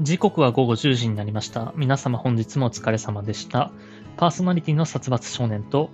[0.00, 1.72] 時刻は午後10時になりました。
[1.76, 3.70] 皆様本日もお疲れ様でした。
[4.16, 5.88] パーソナリティの殺伐少年と、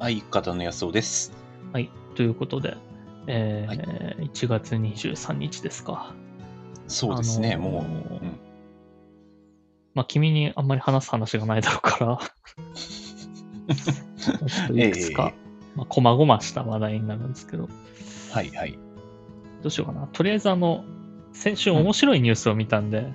[0.00, 1.32] はい、方の安尾です。
[1.72, 2.76] はい、ということで、
[3.28, 6.14] えーは1月23日ですか。
[6.88, 7.82] そうですね、あのーもう、
[8.14, 8.40] うん
[9.94, 12.18] まあ、君にあんまり話す話がないだろうから、
[13.68, 17.68] ちょっといくつか、えまあ、こまごました話題になるんですけど、
[18.32, 18.72] はいはい。
[19.62, 20.08] どうしようかな。
[20.08, 20.84] とりあえずあの、
[21.32, 23.12] 先週面白いニュースを見たんで、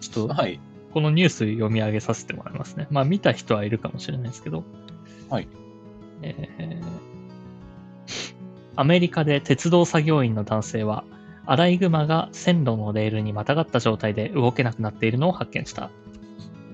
[0.00, 0.60] ちょっとはい。
[0.92, 2.86] このニュース読み上げさせてもらいますね。
[2.90, 4.64] まあ見た人はいるかもしれないですけど。
[5.28, 5.48] はい。
[6.22, 7.04] えー
[8.76, 11.04] アメリカで鉄道作業員の男性は、
[11.46, 15.90] アライグマが線路のレールにまたがった状態で動けなくなっているのを発見した。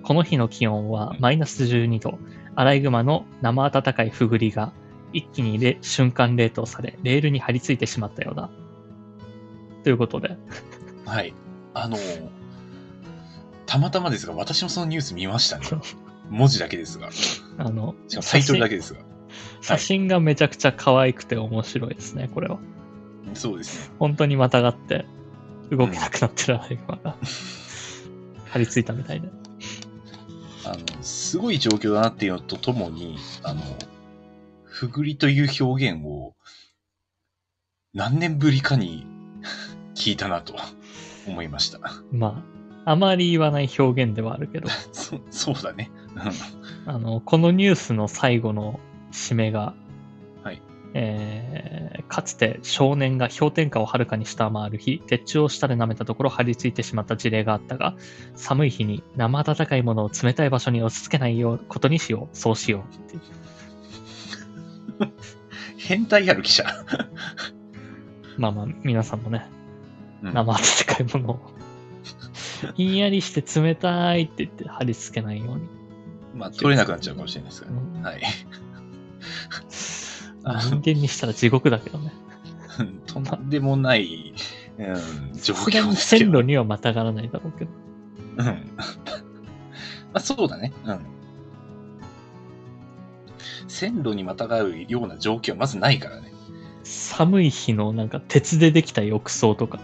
[0.02, 2.18] この日の気温はマイナス12度。
[2.54, 4.72] アライグマの生温かいふぐりが
[5.12, 8.50] 一気にれ瞬間冷凍され、レールに張り付いてしまったようだ。
[9.84, 10.36] ということで、
[11.04, 11.34] はい。
[11.74, 12.39] あのー
[13.70, 15.64] たまたまですが、私もそのニュース見ましたね。
[16.28, 17.12] 文字だけですが。
[17.12, 19.00] しあの、かもタイトルだけですが。
[19.60, 22.58] 写真がめちゃくちゃ可愛くて面白いですね、これは。
[23.34, 23.94] そうですね。
[24.00, 25.06] 本当にまたがって
[25.70, 27.16] 動けなくなってるアライグマが
[28.50, 29.28] 張り付いたみたいで。
[30.64, 33.62] あの、すごい状況だなっていうのとともに、あの、
[34.64, 36.34] ふぐりという表現を、
[37.94, 39.06] 何年ぶりかに
[39.94, 40.56] 聞いたなと
[41.28, 41.78] 思いました。
[42.10, 45.90] まあ、あまり言わない表現ではあるけど、 そそうだね。
[46.86, 48.80] あの、このニュースの最後の
[49.12, 49.74] 締めが、
[50.42, 50.62] はい
[50.94, 57.94] えーかつて少年が氷点下をはるかに下回る日、鉄柱を舌で舐めたところ張り付いてしまった事例があったが、
[58.34, 62.36] 寒い日に生温かいものを冷たい場所に押し付けないようことにしよう。
[62.36, 62.84] そうしよ
[64.98, 65.10] うって。
[65.78, 66.64] 変態ある記者。
[68.36, 69.46] まあまあ、皆さんもね、
[70.22, 71.40] うん生温かいものを、
[72.76, 75.68] ひんやりして冷たいって言って貼り付けないように。
[76.34, 77.72] まあ、取れなくなっちゃうかもしれないですがう。
[77.72, 78.22] んはい。
[80.42, 82.12] まあ人間にしたら地獄だけどね。
[83.06, 84.34] とんでもない、
[84.78, 84.94] うん、
[85.34, 86.30] 状況ですけど。
[86.30, 87.70] 線路にはまたがらないだろうけど。
[88.38, 88.44] うん。
[88.46, 88.54] ま
[90.14, 90.72] あ、そうだね。
[90.84, 91.00] うん。
[93.68, 96.32] 線路にまたがるような状況はまずないからね。
[96.84, 99.78] 寒い日のなんか鉄でできた浴槽とか、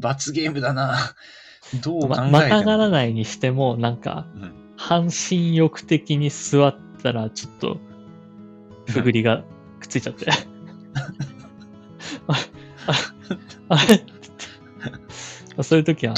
[0.00, 0.96] 罰ゲームだな。
[1.82, 2.30] どう考えても。
[2.30, 4.52] ままたがらないにしても、なんかうん。
[4.76, 7.78] 半身浴的に座ったらちょっと、
[8.86, 9.42] ふぐりが
[9.80, 10.26] くっついちゃって。
[12.28, 12.34] あ
[13.68, 14.04] ああれ？
[15.64, 16.14] そういう時は。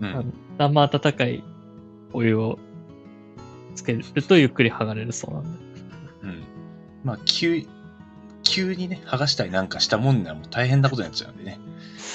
[0.00, 0.32] うん。
[0.58, 1.44] 生温かい
[2.12, 2.58] お湯を
[3.74, 5.48] つけるとゆっくり剥がれるそうなんで。
[6.22, 6.42] うん。
[7.04, 7.64] まあ、急、
[8.42, 11.58] 急にね、剥がしたりなんかしたもんならもう大変なことになっちゃうんでね。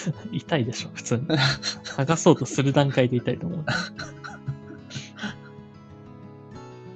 [0.32, 1.22] 痛いでしょ、普通に。
[1.28, 3.60] 剥がそうとする段階で痛いと思う。
[3.60, 3.64] っ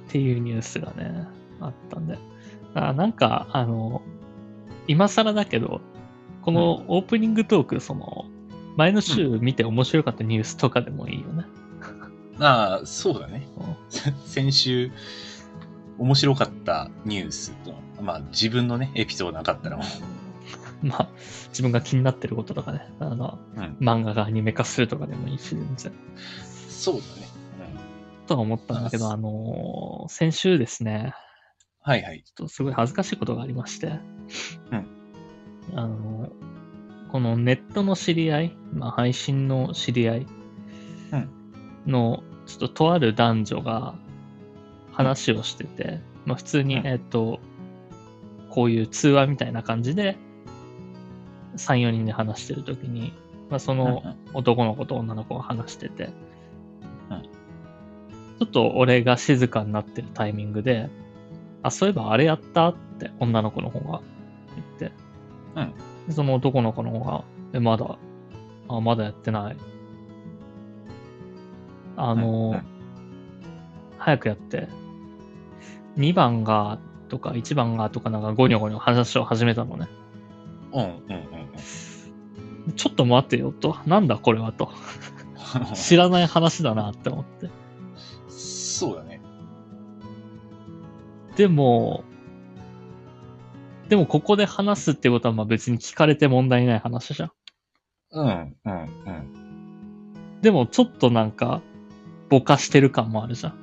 [0.08, 1.26] ていうニュースがね、
[1.60, 2.18] あったんで。
[2.74, 4.02] あなんか、あの、
[4.86, 5.80] 今更だけど、
[6.42, 8.26] このオープニングトーク、その、
[8.76, 11.44] 前の週見て面白かったニュースとかでもいいよね。
[12.40, 13.46] ああ、そうだね。
[13.56, 13.76] うん
[14.26, 14.90] 先週、
[15.98, 19.84] 面白かったニュースと、まあ、自分のね、エピソードなかったらも
[20.88, 21.08] まあ、
[21.48, 23.76] 自分が気になってることとかね、あの、う、うん。
[23.80, 25.92] 漫画がアニメ化するとかでもいいし、全然。
[26.68, 27.34] そうだね。
[28.26, 31.14] とは思ったんだけど、ああの先週ですね、
[31.80, 32.22] はいはい。
[32.22, 33.90] ちょっとすごい恥ずかしいことがありまして、う
[34.76, 34.86] ん
[35.74, 36.30] あの、
[37.12, 40.26] このネットの知り合い、まあ、配信の知り合い
[41.12, 41.30] うん
[41.86, 43.94] の、ちょっととある男女が
[44.92, 47.40] 話をしてて、まあ、普通に、うんえっと、
[48.48, 50.16] こういう通話みたいな感じで、
[51.56, 53.12] 3、4人で話してるときに、
[53.50, 56.10] まあ、その男の子と女の子が話してて、
[57.10, 57.22] うん。
[57.22, 60.88] ちょっと俺が静かになってるタイミングで、
[61.62, 64.02] あ、そういえばあれやったって女の子の方が
[64.78, 64.92] 言って、
[65.56, 65.74] うん。
[66.08, 67.98] でその男の子の方が、え、まだ、
[68.68, 69.56] あ、まだやってない。
[71.96, 72.62] あの、うんうん。
[73.98, 74.68] 早くやって、
[75.96, 76.78] 2番が、
[77.08, 79.88] とか1番がとかなんかゴニョゴニョ話を始めたのね。
[80.72, 80.90] うんうんう
[81.42, 81.43] ん
[82.76, 83.76] ちょっと待ってよと。
[83.86, 84.70] なんだこれはと。
[85.68, 85.74] うん。
[85.74, 87.50] 知らない話だなって思って。
[88.28, 89.20] そうだね。
[91.36, 92.04] でも、
[93.88, 97.32] でもここで話すってことはまあ別に聞かれて問題ない話じゃん。
[98.12, 100.40] うんうんうん。
[100.40, 101.60] でもちょっとなんか、
[102.28, 103.58] ぼかしてる感もあるじゃん。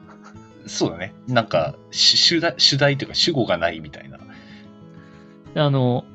[0.67, 1.13] そうだね。
[1.27, 4.19] なんか、し主題、主題というか主語がないみたいな。
[5.53, 6.05] であの、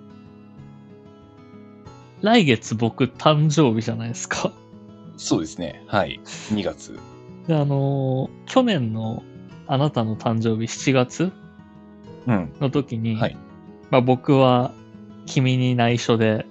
[2.26, 4.52] 来月僕誕生日じゃないですか。
[5.16, 5.84] そうですね。
[5.86, 6.18] はい。
[6.24, 6.98] 2月。
[7.46, 9.22] で、あのー去年の
[9.68, 11.30] あなたの誕生日7月
[12.26, 12.52] うん。
[12.60, 13.36] の時に、はい
[13.90, 14.72] まあ、僕は
[15.26, 16.46] 君に内緒で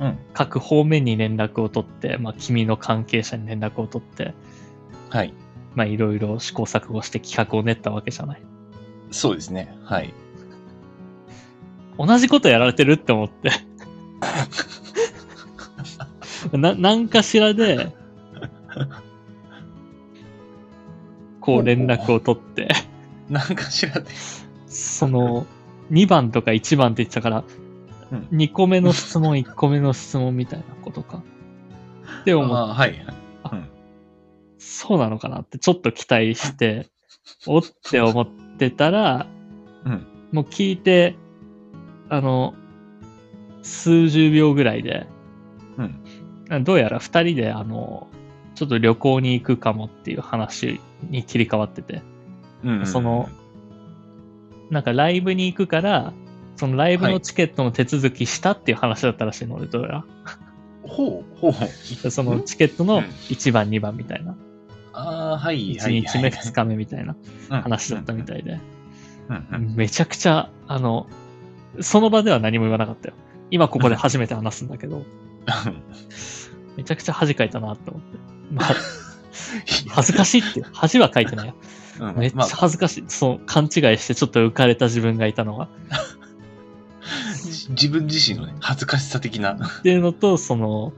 [0.00, 0.18] うん。
[0.34, 4.34] 各方面に連絡を取って、まあ、君の関係者に連絡を取って、
[5.08, 5.32] はい。
[5.76, 8.42] まあ、いろいろ試行錯誤して企画を練ったわけじゃない。
[9.12, 9.72] そうですね。
[9.84, 10.12] はい。
[11.96, 13.52] 同じことやられてるって思って。
[16.52, 17.92] な、何かしらで、
[21.40, 22.68] こう連絡を取って、
[23.28, 24.10] なんかしらで。
[24.66, 25.46] その、
[25.90, 27.44] 2番とか1番って言ってたから、
[28.10, 31.22] うん2個目の質問、1個目の質問みたいなことか。
[32.22, 33.06] って思っああ、はい。
[34.58, 36.88] そうなのかなってちょっと期待して、
[37.46, 38.28] おって思っ
[38.58, 39.26] てたら、
[39.84, 41.16] うんもう聞いて、
[42.08, 42.54] あの、
[43.62, 45.06] 数十秒ぐらいで、
[46.50, 46.64] うん。
[46.64, 48.08] どうやら二人で、あの、
[48.54, 52.02] ちょっと旅行に行くかもっていう話に切り替わってて、
[52.64, 52.86] うん。
[52.86, 53.28] その、
[54.70, 56.12] なんかライブに行くから、
[56.56, 60.04] そのライブのチケットの手続きしたっていう話だったらしいので、どうやら。
[60.82, 62.02] ほう、ほうほう。
[62.02, 64.36] で そのチケットのうん1番、2番みたいな。
[64.92, 66.02] ああ、はい、は1い。
[66.02, 67.14] 日目、2日目みたいな
[67.48, 68.60] 目話だったみたいで。
[69.28, 69.74] うんうん。
[69.76, 71.06] めちゃくちゃ、あの、
[71.80, 73.14] その場では何も言わなかったよ。
[73.50, 75.04] 今ここで初めて話すんだけど、
[76.76, 78.18] めちゃくちゃ恥かいたなって思って。
[78.52, 78.74] まあ、
[79.88, 81.54] 恥ずかしいって、恥はかいてないよ。
[82.00, 83.04] うんめっちゃまあ恥ずかしい。
[83.08, 85.68] そう、勘違いしてちょっと浮かれた自分がいたのが。
[87.50, 89.52] じ自分自身のね、恥ずかしさ的な。
[89.52, 90.92] っていうのと、その、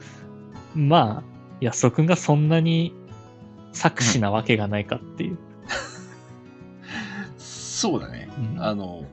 [0.74, 1.22] まあ、
[1.60, 2.94] 安尾くんがそんなに
[3.72, 5.38] 作詞なわけがないかっていう。
[7.38, 8.28] そうだね。
[8.38, 9.04] うんあの、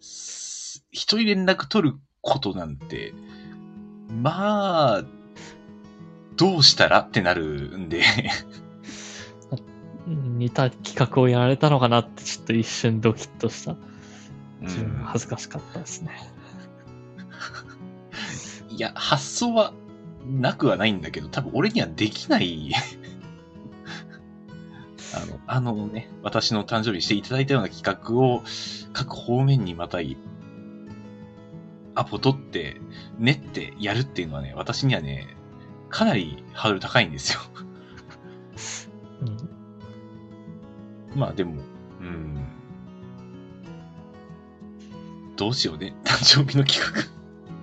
[0.00, 1.96] す人に連絡取る
[2.26, 3.14] ことなんて、
[4.10, 5.04] まあ、
[6.36, 8.02] どうしたらってなるんで、
[10.06, 13.72] 似た企画をやられたのかなってちょっと一瞬ドキッとした。
[13.72, 13.78] う
[14.60, 16.10] 自分恥ずかしかったですね。
[18.68, 19.72] いや、発想は
[20.26, 22.72] なくはないんだけど、多分俺にはできない。
[25.14, 28.42] あの、あのね、私の誕生日にしていただいたような企画を
[28.92, 30.16] 各方面にまたい、
[31.96, 32.80] アポ取って、
[33.18, 35.36] 練ってやるっていうのはね、私にはね、
[35.88, 37.40] かなりハードル高いんですよ。
[39.22, 39.56] うん
[41.18, 41.62] まあでも、
[42.00, 42.46] うん。
[45.36, 45.94] どうしようね。
[46.04, 46.80] 誕生日の企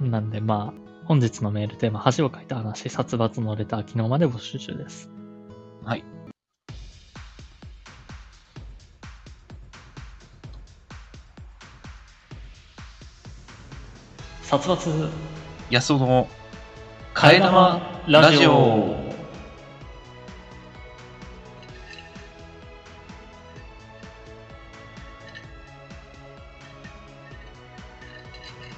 [0.01, 0.07] 画。
[0.07, 5.11] なんでまあ、本日のメールテーマ、恥をかいた話、殺伐のレター、昨日まで募集中です。
[5.83, 6.03] はい。
[14.53, 15.09] 殺伐、
[15.71, 16.27] 安尾の
[17.15, 18.95] 替え玉ラジオ。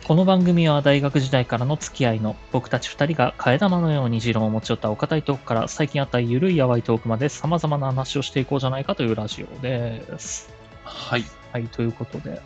[0.06, 10.54] この番組は大学時代からの付き合いの僕たち二人が替え玉のように持論を持ち寄ったお堅いトークから最近あったゆるいやわいトークまで様々な話をしていこうじゃないかというラジオです。
[10.86, 11.26] はい。
[11.52, 12.42] はい、ということで、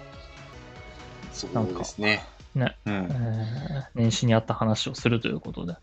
[1.32, 2.26] そうですね。
[2.56, 2.98] ね、うんえ。
[2.98, 5.76] ー年始にあった話をするということで。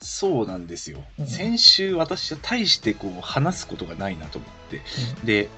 [0.00, 1.02] そうなんですよ。
[1.18, 4.82] うん先週私は大してこう話すことがないなと思って。
[5.24, 5.48] で、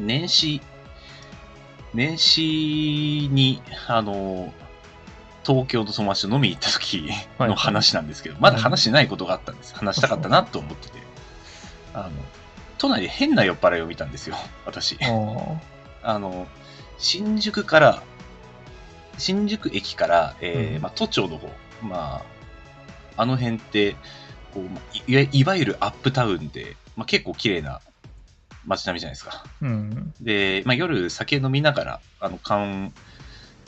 [0.00, 0.60] 年始、
[1.94, 4.52] 年始に、あの、
[5.44, 9.74] 東京の友達と飲みに行った時はいの話なんですけど、まだ話してないことがあったんです。
[9.76, 10.98] 話したかったなと思ってて。
[11.94, 12.10] あの、
[12.78, 14.98] 都内で変な酔っ払いを見たんですよ、私。
[15.08, 15.56] お
[16.02, 16.46] あの、
[16.98, 18.02] 新宿から、
[19.18, 21.50] 新宿駅から、えーうんまあ、都庁の方、
[21.82, 22.22] ま
[23.16, 23.96] あ、あの辺って、
[24.52, 27.80] こうまあいいわいわゆるアップタウンで、まあ、結構綺麗な
[28.66, 29.44] 街並みじゃないですか。
[29.62, 30.14] うん。
[30.20, 32.92] で、まあ、夜酒飲みながら、あの、缶、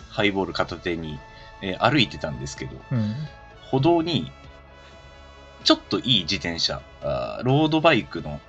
[0.08, 1.18] ハイボール片手に、
[1.62, 3.14] えー歩いてたんですけど、うん。
[3.70, 4.30] 歩道に、
[5.64, 8.40] ちょっといい自転車、あーロードバイクの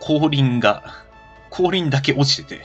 [0.00, 1.04] 後輪が、
[1.50, 2.64] 後輪だけ落ちてて、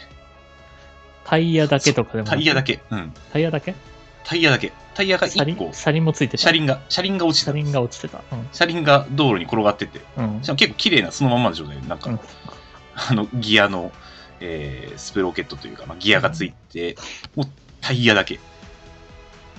[1.25, 2.27] タイヤだけとかでも。
[2.29, 2.63] タイヤだ。
[2.63, 3.13] け、うん。
[3.33, 3.75] タイヤだけ？
[4.23, 4.71] タイヤだけ。
[4.93, 6.43] タイヤが1車輪個、車輪もついてた？
[6.43, 7.51] 車輪が、車輪が落ちてた。
[7.51, 8.21] 車輪が落ちてた。
[8.31, 8.47] うん。
[8.53, 9.99] 車輪が道路に転がってて。
[10.17, 12.19] うんしかも結構綺麗なそのまんまの状態で、なんか、うん
[12.95, 13.91] あの、ギアの、
[14.39, 16.95] えースプロケットというか、まあ、ギアがついて、
[17.35, 17.47] もう
[17.81, 18.39] タイヤだけ。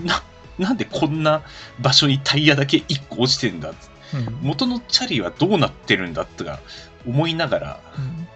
[0.03, 0.23] な、
[0.59, 1.43] なんでこんな
[1.81, 3.71] 場所にタイヤだけ1個落ちてんだ？
[3.71, 6.25] うん元のチャリはどうなってるんだ？
[6.25, 6.61] とか
[7.07, 8.29] 思いながら、うん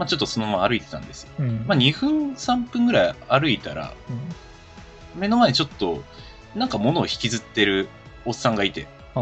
[0.00, 1.28] まあ、ちょっとそのまま歩いてたんですよ。
[1.40, 1.64] うん。
[1.66, 3.92] まあ、2分、3分ぐらい歩いたら、
[5.14, 6.02] 目の前にちょっと、
[6.54, 7.90] なんか物を引きずってる
[8.24, 9.20] おっさんがいて、あ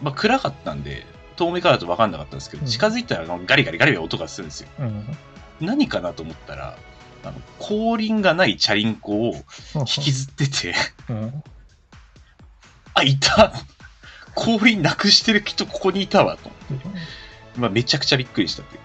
[0.00, 1.04] まあ、暗かったんで、
[1.36, 4.68] 遠目からだと分かんなかったんですけど、うん近づいたらガリガリガリガリ音がするんですよ。
[4.78, 5.04] うん。
[5.60, 6.78] 何かなと思ったら、
[7.22, 9.34] あの後輪がないチャリンコを
[9.74, 10.74] 引きずってて、
[11.10, 11.42] うん。
[12.94, 13.52] あ、いた
[14.34, 16.50] 後輪なくしてる人ここにいたわと。
[17.56, 18.80] まあ、めちゃくちゃびっくりしたっていう。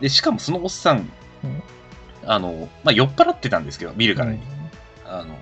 [0.00, 1.10] で、しかもそのおっさん、
[1.44, 1.62] うん
[2.28, 4.40] あの、まあ、酔っ払ってたんですけど、見るからに。
[5.06, 5.38] あの、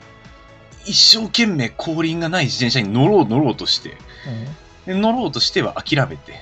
[0.85, 3.97] 一生懸命後輪がない自転車に乗ろう乗ろうとして、
[4.87, 6.35] で乗ろうとしては諦めて、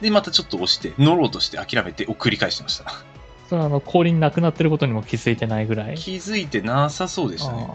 [0.00, 2.90] で、またちょっと押して、乗ろうとして諦めてを繰り返してました。
[3.48, 5.96] それはあの、後輪なくなってることにも気づいてないぐらい。
[5.96, 7.68] 気づいてなさそうでしたね。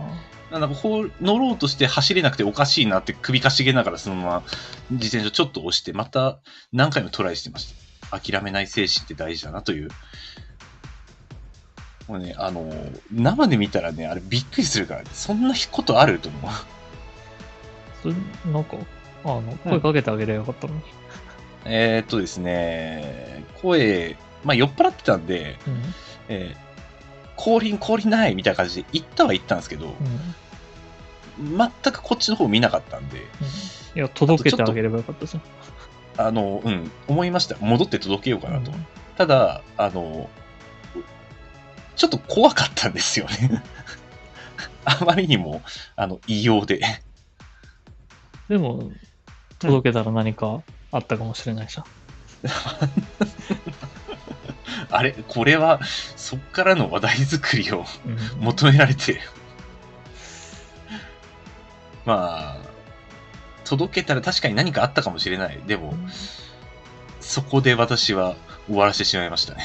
[0.52, 4.44] あなんかこう乗ろうとして走れなくておかしいなって首かしげながらそのまま
[4.92, 6.40] 自転車ちょっと押して、また
[6.72, 7.76] 何回もトライしてまし
[8.12, 8.20] た。
[8.20, 9.90] 諦めない精神って大事だなという。
[12.08, 12.72] もうね、あの、
[13.12, 16.52] 生で見たらね、あれびっくりするから、ね、そんなことあると思う。
[16.52, 16.54] ー
[18.04, 18.16] それ
[18.54, 18.78] なんか、
[19.26, 20.82] あの、声かけてあげればよかったのに。
[21.66, 25.82] えーっとですね、声、まあ酔っ払ってたんで、うん。
[26.30, 26.67] えー
[27.38, 29.96] 後輪後輪ないみたいな感じで行ったは行ったんですけど、
[31.40, 31.58] うん。
[31.58, 33.20] 全くこっちの方見なかったんで、
[33.96, 35.40] いや、届けてあげればよかったじゃ
[36.24, 36.28] ん。
[36.28, 37.56] あの、うん、思いました。
[37.60, 38.72] 戻って届けようかなと。
[38.72, 38.86] うん
[39.18, 40.30] ただ、あの、
[41.96, 43.64] ちょっと怖かったんですよね。
[44.86, 45.64] あまりにも、
[45.96, 46.80] あの、異様で。
[48.48, 48.92] でも、
[49.58, 51.86] 届けたら何かあったかもしれないじゃん。
[54.90, 55.82] あれこれは、
[56.16, 59.22] そっからの話題作りをうん求められてる。
[62.06, 62.68] まあ、
[63.66, 65.60] 届けたら確かに何かあったかもしれない。
[65.68, 65.94] でも、
[67.20, 69.64] そこで私は終わらせてしまいましたね。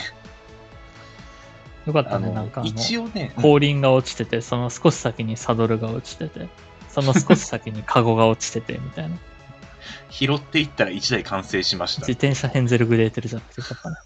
[1.87, 6.49] あよかったね、なんのか一応ね、後輪が落ちてて、その少し先にサドルが落ちてて、
[6.88, 9.17] その少し先にカゴが落ちてて、みたいな。
[10.11, 12.12] 拾っていったら1台完成しました自。
[12.12, 13.97] 転車ヘンゼルグレーテルじゃなくてよかったね。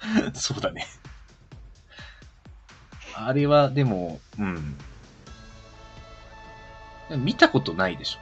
[0.34, 0.86] そうだね。
[3.14, 4.78] あれは、でも、うん。
[7.16, 8.18] 見たことないでしょ。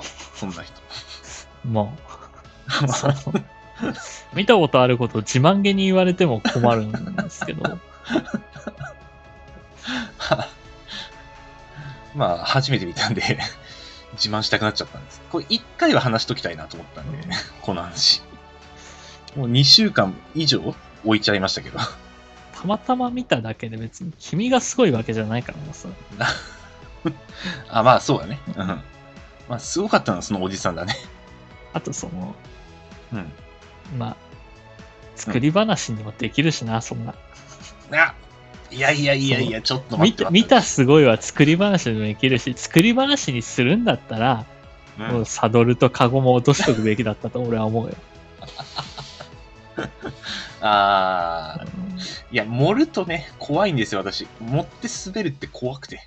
[0.34, 0.80] そんな人。
[1.64, 2.84] まあ、
[4.34, 7.78] 見たことあることを自慢げに言われても困るんですけど、
[12.14, 13.38] まあ、初めて見たんで、
[14.12, 15.20] 自慢したくなっちゃったんです。
[15.30, 17.18] これ一回は話しときたいなと思ったんで、
[17.62, 18.22] この話。
[19.36, 20.74] もう2週間以上
[21.04, 21.78] 置いちゃいましたけど。
[21.78, 25.88] たまたま見ただけで別に君がすごいわけじゃないからなさ。
[27.68, 28.40] あ、まあそうだね。
[28.48, 28.56] うん。
[28.56, 28.82] ま
[29.50, 30.94] あすごかったのはそのおじさんだね。
[31.72, 32.34] あとその、
[33.12, 33.32] うん。
[33.98, 34.16] まあ、
[35.14, 37.14] 作り話にもできるしな、そんな。
[37.92, 38.14] あ
[38.70, 44.56] いやいやいやいや、ちょっと待見って見たすごいは作り話にもできるし、作り話にするんだったら、うん
[44.98, 47.94] もうサドルとカゴも落としとくべきだったと俺は思うよ。
[50.60, 51.64] ああ、
[52.30, 54.26] いや、盛るとね、怖いんですよ、私。
[54.40, 56.00] 持って滑るって怖くて。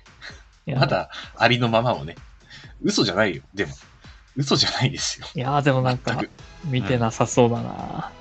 [0.66, 2.16] まだ、ありのままをね。
[2.82, 3.72] 嘘じゃないよ、でも。
[4.36, 5.26] 嘘じゃないですよ。
[5.34, 6.20] いやーでもなんか
[6.64, 8.12] 見てなさそうだな。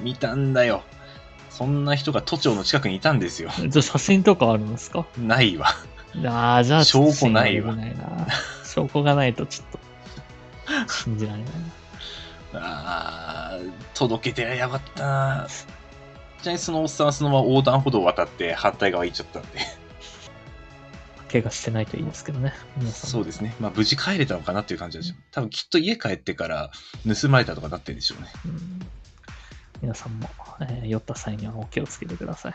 [0.00, 0.82] 見たんだよ。
[1.50, 3.50] そんな人が都庁の近くにいたんですよ。
[3.68, 5.06] じゃあ写真とかあるんですか？
[5.18, 5.66] ないわ。
[6.26, 7.74] ああ、じゃあ証拠ないわ。
[8.64, 9.66] 証拠がないとちょっ
[10.86, 11.52] と、信じられないな。
[12.54, 15.46] あー届けてやがったな。
[16.42, 19.48] ちなみにそのおっさんはそのまま横断歩道を渡って反対側行っちゃったんで。
[21.30, 22.54] 怪我してないといいですけどね。
[22.90, 23.54] そうですね。
[23.60, 26.70] まあ無事帰れたのかなっていう感じだし、多分きっと家帰ってから
[27.06, 28.28] 盗まれたとかなってるんでしょうね。
[28.46, 28.80] うん
[29.80, 30.28] 皆さんも、
[30.60, 32.54] えー酔った際にはお気をつけてください。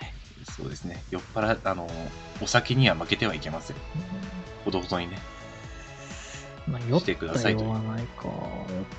[0.57, 1.01] そうですね。
[1.09, 1.89] 酔っ払、あの、
[2.41, 3.77] お酒には負けてはいけません。
[4.65, 5.17] ほどほどにね。
[6.67, 8.23] まあ、酔っしてくだたさいという酔わないか。
[8.23, 8.33] 酔っ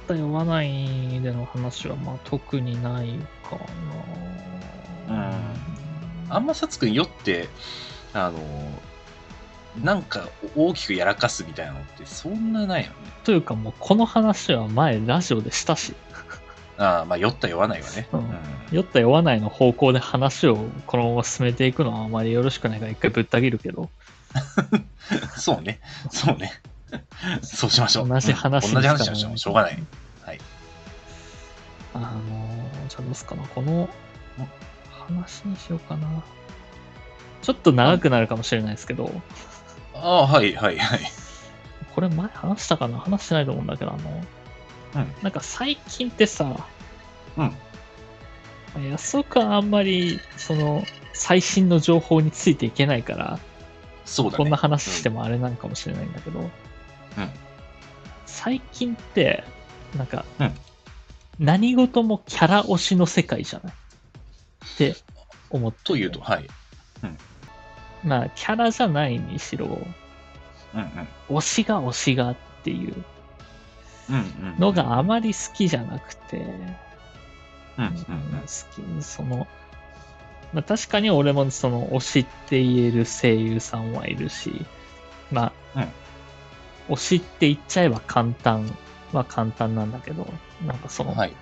[0.09, 3.57] た酔わないでの話は、まあ、特にないか
[5.09, 5.15] な。
[5.15, 5.35] うん
[6.31, 7.49] あんまさつくん酔って、
[8.13, 8.39] あの、
[9.83, 12.97] なんか大きくやらかすみたいなのってそんなないよね。
[13.25, 15.95] というかもう、この話は前ラジオでしたし、
[16.77, 18.09] ああ、まあ酔った酔わないわね。
[18.13, 18.25] うん
[18.73, 20.57] 酔った酔わないの方向で話を
[20.87, 23.91] このまま進めていくのはあまりよろしくないから一回ぶった切るけど、
[25.37, 25.81] そうね。
[26.11, 26.61] そうね。
[27.43, 28.09] そうしましょう。
[28.09, 29.39] 同じ話うん同じ話にしましょう。
[29.39, 29.83] しょうがない。
[30.25, 30.41] はい。
[31.95, 33.43] あのー、じゃあどうすかな。
[33.49, 33.89] この
[34.91, 36.23] 話にしようかな。
[37.43, 39.11] ちょっと長くなるかもしれないですけど、
[39.95, 41.01] ああ、はいはいはい。
[41.95, 42.99] これ前話したかな？
[42.99, 44.25] 話してないと思うんだけど、あの、
[44.97, 46.57] うんなんか最近ってさ、
[47.37, 47.57] うん。
[48.91, 53.39] 安岡はあんまり、その、最新の情報についていけないから、
[54.05, 54.37] そうだね。
[54.39, 56.51] こんな話してもあれなんかもしれないんだけど、うん
[58.27, 59.45] 最近って、
[59.97, 60.55] なんか、うん。
[61.39, 63.73] 何事もキャラ推しの世界じゃない？
[63.73, 64.95] って
[65.51, 66.47] 思っててというと、はい。
[68.05, 69.67] まあ、キャラじゃないにしろ、
[70.75, 71.39] うんうん。
[71.39, 73.05] 推しが推しがっていう
[74.11, 74.59] うんうん。
[74.59, 76.37] のがあまり好きじゃなくて、
[77.79, 79.49] うんうん好き、その、
[80.53, 84.65] まあ確かに俺もその推しって言える声優さんはいるし、
[85.33, 85.87] まあ、
[86.89, 88.67] 推しって言っちゃえば簡単
[89.13, 90.27] は簡単なんだけど、
[90.67, 91.17] なんかその、うん。
[91.17, 91.33] はい。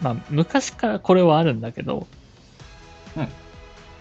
[0.00, 2.06] まあ昔からこれはあるんだけど、
[3.16, 3.28] うん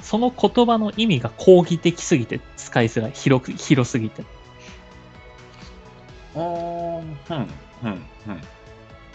[0.01, 3.12] その言葉の意味が講義的すぎて使いづらい。
[3.13, 4.24] 広く、広すぎて。
[6.36, 7.48] あーうん
[7.83, 8.41] うんうん。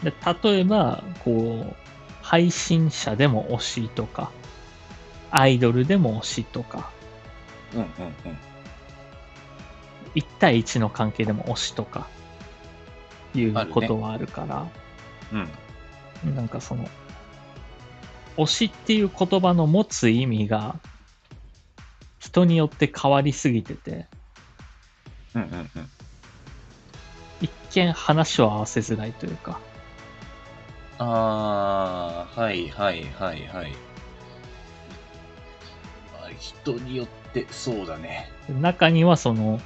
[0.03, 1.77] で例えば、こう、
[2.23, 4.31] 配信者でも推しとか、
[5.31, 6.91] アイドルでも推しとか、
[7.75, 8.39] うんうんうん。
[10.19, 12.09] 1対1の関係でも推しとか、
[13.35, 14.67] いうことはあるから、
[16.25, 16.35] うん。
[16.35, 16.89] なんかその、
[18.37, 20.77] 推しっていう言葉の持つ意味が、
[22.19, 24.07] 人によって変わりすぎてて、
[25.35, 25.91] うんうんうん。
[27.41, 29.61] 一見話を合わせづらいというか、
[30.99, 33.73] ああ、はいはいはいはい。
[36.21, 38.31] あ人によって、そうだね。
[38.61, 39.61] 中にはその、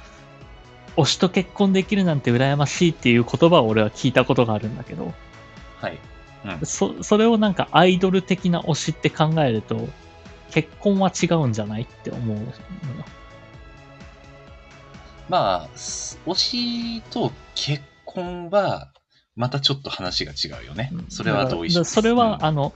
[0.95, 5.13] 推しと結婚できるなんて羨ましいっていう言葉を俺は聞いたことがあるんだけど、
[5.79, 5.99] はい。
[6.63, 9.87] そ、それをなんかアイドル的な推しって考えると、
[10.51, 12.51] 結婚は違うんじゃないって思うのよ。
[15.29, 18.91] まあ、す推しと結婚は、
[19.35, 20.91] またちょっと話が違うよね。
[21.09, 21.93] それは同意します。
[21.93, 22.73] それは、うんあの、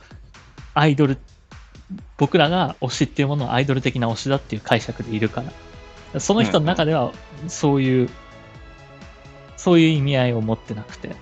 [0.73, 1.19] アイドル、
[2.17, 5.51] 僕らが推しっていうものをアイドル的な推しだっていう解釈でいるから。
[6.19, 7.11] その人の中では、
[7.47, 8.09] そういう、
[9.55, 11.15] そういう意味合いを持ってなくて。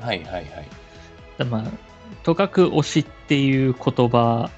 [0.00, 0.46] はいはいはい。
[1.38, 1.64] だまあ、
[2.22, 4.50] とかく推しっていう言葉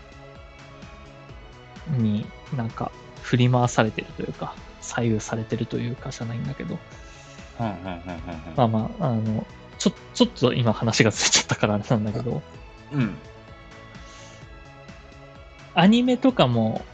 [1.89, 2.91] になんか
[3.23, 6.79] 振り回されてるというか、左右されてるというかじゃないんだけど、
[7.61, 8.03] うんうんうんうん
[8.57, 9.47] まあまあ、あの、
[9.79, 12.43] ちょ、ちょっと今話がついちゃったからあれなんだけど、
[12.93, 13.01] うん。
[13.01, 13.17] うん。
[15.75, 16.85] アニメとかも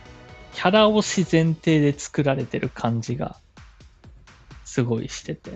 [0.54, 3.36] キャラ推し前提で作られてる感じが
[4.64, 5.54] すごいしてて、っ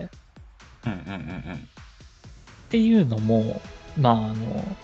[0.85, 1.69] うんうんうん
[2.69, 3.61] ていうのも、
[3.97, 4.75] まああの、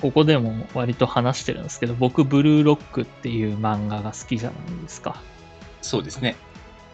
[0.00, 5.20] ここでも割と話してるんですけど、僕、ブルーロックっていう漫画が好きじゃないですか。
[5.82, 6.34] そうですね。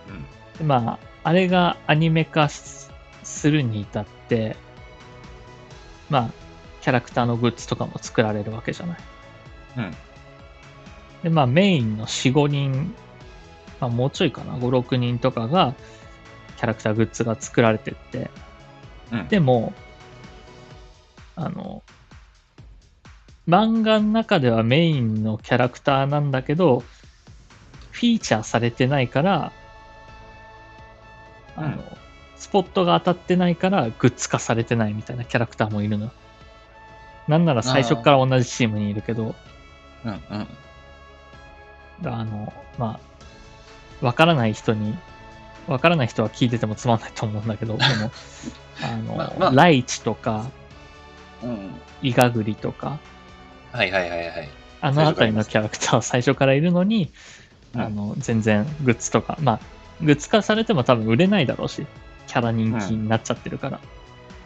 [0.08, 0.58] うん。
[0.58, 2.90] でまあ、あれがアニメ化す
[3.22, 4.56] するに至って、
[6.10, 6.30] まあ、
[6.80, 8.98] キャラクターのグッズとかも作られるわけじゃない。
[9.78, 9.96] うん。
[11.22, 12.94] で、まあ、メインの4、5人、
[13.80, 15.74] まあ、もうちょいかな、5、6人とかが、
[16.56, 18.30] キャラクターグッズが作られてって、
[19.12, 19.28] うん。
[19.28, 19.72] でも、
[21.36, 21.82] あの、
[23.48, 26.82] 漫画の中ではメインのキャラクターなんだけど、
[27.92, 29.52] フィーチャーされてないから、
[31.56, 31.98] あの、うん
[32.38, 36.10] スポットが当たってないからグッズ化されてないみたいなキャラクターもいるの。
[37.26, 39.34] なんなら最初から同じチームにいるけど、
[40.04, 40.46] うんうん。
[42.04, 43.00] あの、ま
[44.02, 44.96] あ、わからない人に、
[45.66, 48.10] わからない人は聞いててもつまんないと思うんだけど、 でも、
[48.82, 50.46] あの、まあまあライチとか、
[51.42, 51.74] うん。
[52.02, 52.98] イガグリとか、
[53.72, 54.48] はいはいはいはい。
[54.80, 57.10] あのあたりのキャラクターは最初からいるのに、
[57.74, 59.60] うんあの、全然グッズとか、まあ、
[60.02, 61.86] グッズ化されても多分売れないだろうし、
[62.26, 63.80] キャラ人気になっちゃってるから。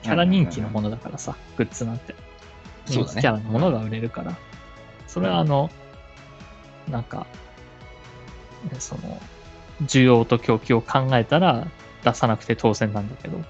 [0.03, 2.15] キャラ人気のものだからさ、グッズなんて。
[2.87, 4.37] 人気キャラのものが売れるから。
[5.07, 5.71] それはあの、
[6.89, 7.27] なんか、
[8.71, 9.21] ねその、
[9.83, 11.67] 需要と供給を考えたら
[12.05, 13.37] 出さなくて当然なんだけど。
[13.37, 13.45] うん。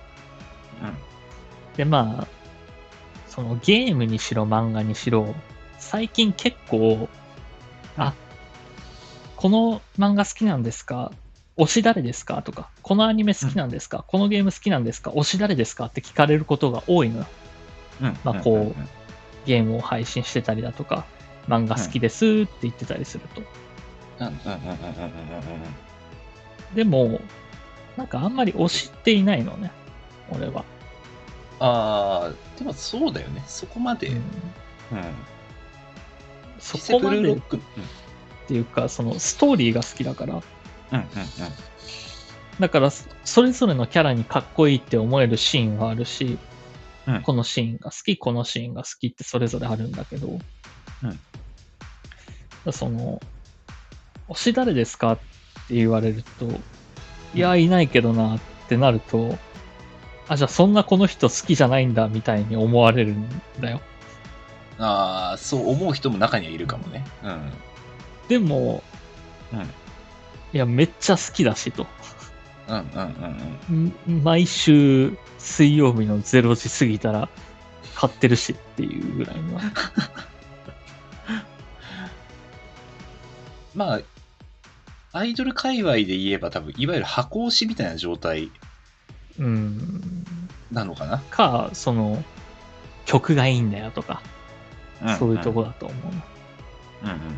[1.77, 2.27] で、まあ、
[3.29, 5.35] そのゲームにしろ漫画にしろ、
[5.79, 7.09] 最近結構、
[7.97, 8.15] あ、
[9.37, 11.13] この漫画好きなんですか？
[11.57, 12.43] 推し誰ですか？
[12.43, 15.11] とか、このアニメ好きなんですか、このゲーム好きなんですか？
[15.11, 15.87] 推し誰ですか？
[15.87, 17.27] って聞かれることが多いのよ。
[18.03, 18.19] うん。
[18.25, 21.05] まあこうゲームを配信してたりだとか、
[21.49, 23.43] 漫画好きですって言ってたりすると。
[24.21, 24.27] うん。
[24.27, 24.83] うんうんうんうんうんうん
[26.75, 27.21] でも、
[27.97, 29.71] なんかあんまり推しっていないのね、
[30.31, 30.65] 俺は。
[31.61, 33.45] ああ、でもそうだよね。
[33.47, 34.09] そこまで。
[34.09, 34.23] ううんん。
[36.59, 37.41] そこまでっ
[38.49, 40.35] ていうか、そのストーリーが好きだから、
[40.93, 41.05] うんうん
[42.61, 42.91] だから、
[43.25, 46.39] それぞれのキャラにかっこいいって思えるシーンはあるし、
[47.07, 50.39] うんこのシーンが好き、このシーンが好きってそれぞれあるんだけど、
[51.05, 51.19] うん
[52.71, 53.21] その、
[54.29, 55.17] 推し誰ですかっ
[55.67, 56.47] て言われると、
[57.35, 59.37] いや、いないけどなってなると、
[60.29, 63.29] あ、じゃあそんなこの人好きじゃないんだみたいに思われるん
[63.61, 63.81] だよ。
[64.79, 67.05] ああ、そう思う人も中にはいるかもね。
[67.25, 67.53] うん。
[68.29, 68.83] でも、
[69.53, 69.61] うん。
[69.61, 69.65] い
[70.53, 71.87] や、めっちゃ好きだしと。
[72.69, 72.85] うんうん
[73.71, 74.19] うんうん。
[74.21, 77.29] ん毎週水曜日の0時過ぎたら
[77.95, 79.61] 買ってるしっていうぐらいの。
[83.75, 84.01] まあ、
[85.13, 88.51] アイドル界隈で言えば多分、いわゆる箱推しみたいな状態
[89.39, 90.25] うん。
[90.71, 91.19] なのかな？
[91.19, 92.23] か、その、
[93.05, 94.23] 曲がいいんだよとか、
[95.05, 95.95] んそういうとこだと思
[97.03, 97.15] うな。
[97.15, 97.37] うんうんうん。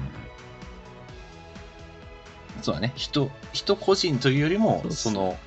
[2.62, 2.92] そうだね。
[2.97, 5.38] 人、人個人というよりも、その、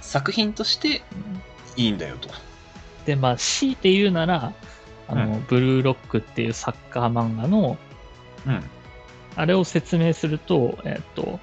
[0.00, 1.02] 作品として
[1.76, 2.28] うんいいんだよと。
[3.04, 4.52] で、まあ、強いて言うなら、
[5.08, 7.76] あの、うブルーロックっていうサッカー漫画の、
[8.46, 8.64] うん。
[9.36, 11.40] あれを説明すると、えっと、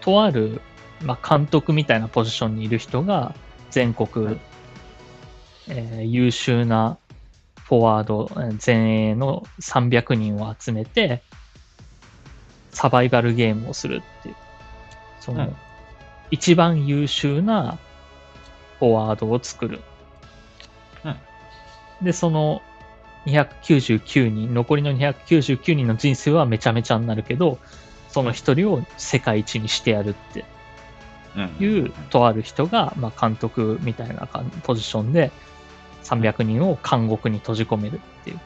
[0.00, 0.60] とある、
[1.02, 3.34] まあ、監督みたいなポジションにいる人が、
[3.70, 4.40] 全国、はい
[5.68, 6.96] えー優秀な
[7.66, 11.22] フォワード、えー前衛の300人を集めて、
[12.70, 14.34] サバイバルゲームをするっていう。
[15.20, 15.56] その、うん
[16.30, 17.78] 一番優秀な
[18.78, 19.80] フォワードを作る。
[21.04, 21.16] うん
[22.02, 22.62] で、その
[23.28, 27.58] 299人、残りの299人の人生はめちゃめちゃになるけど、
[28.08, 30.44] その一人を世界一にしてやるって
[31.36, 31.56] うん。
[31.60, 34.26] いう、とある人が、まあ、監督みたいな
[34.62, 35.30] ポジションで、
[36.04, 38.40] 300人を監獄に閉じ込めるっていう、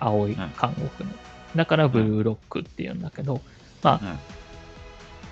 [0.00, 0.48] 青い監
[0.78, 1.10] 獄に。
[1.56, 3.40] だからブルーロックっていうんだけど、
[3.82, 4.18] まあ、うん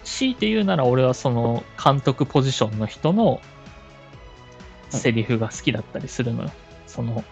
[0.07, 3.41] 強いて言うなら俺はその監督ポジションの人の
[4.89, 6.51] セリフが好きだったりするのよ。
[6.87, 7.25] その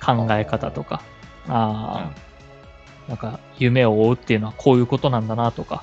[0.00, 1.02] 考え方とか。
[1.48, 5.82] ああ、なんか夢を追うっていうのはこういうことなんだなとか、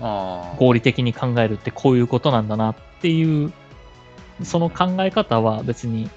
[0.00, 0.56] ああ。
[0.56, 3.52] 合理的に考えるってこういうことなんだなっていう、
[4.42, 6.10] その考え方は別に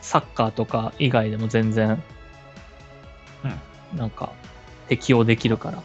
[0.00, 2.02] サッカーとか以外でも全然、
[3.94, 4.32] なんか
[4.88, 5.82] 適用できるから。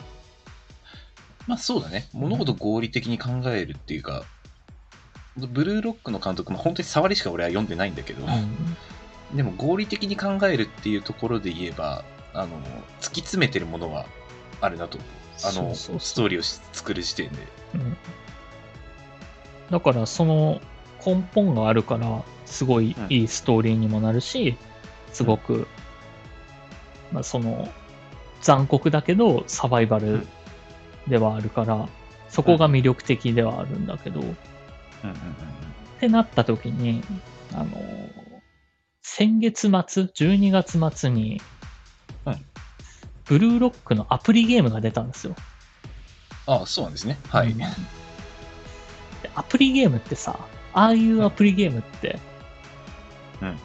[1.48, 2.08] まあそうだね。
[2.13, 4.24] 物事合理的に考えるっていうか、
[5.38, 8.78] ブルーロックの監督も本当に触りしか俺は読んでないんだけど、うん
[9.34, 12.60] でも合理的に考えるっていうところで言えば、あの、
[13.02, 14.06] 突き詰めてるものは
[14.62, 14.98] あるなと。
[15.44, 16.00] あの、そうそうそう。
[16.00, 17.48] ストーリーをし作る時点で。
[17.76, 17.98] うん。
[19.70, 20.62] だからその
[21.04, 24.58] 根本があるからすごいいいストーリーにもなるし、
[25.12, 25.68] すごく、
[27.12, 27.68] まあ、その
[28.42, 30.28] 残酷だけどサバイバル
[31.08, 31.90] ではあるから、
[32.30, 34.36] そこが魅力的ではあるんだけど、っうんうん
[35.10, 35.16] うん
[36.00, 37.04] てなった時に、
[37.54, 37.70] あの、
[39.08, 41.39] 先月末、12月末に、
[42.26, 42.46] うん
[43.26, 45.36] ブルーロックのアプリゲームが出たんですよ。
[46.48, 47.18] ああ、そうなんですね。
[47.30, 47.56] はい。
[49.36, 50.38] アプリゲームってさ、
[50.74, 52.20] ああいうアプリゲームって、
[53.41, 53.58] うん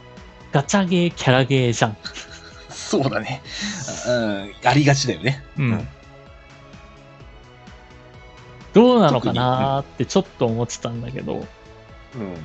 [0.51, 1.97] ガチャゲー、キャラゲーじゃん。
[2.69, 3.41] そうだね。
[4.07, 5.43] うん、ありがちだよね。
[5.57, 5.87] うんうん
[8.73, 11.45] どうなのかなーってちょっと思ってたんだけど、
[12.15, 12.37] うん。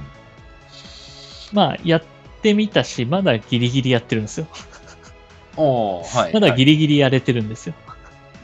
[1.52, 2.02] まあ、やっ
[2.42, 4.46] てみたし、まだギリギリやってるんですよ。
[5.56, 6.32] おーはい。
[6.32, 7.74] まだギリ、リギリやれてるんですよ。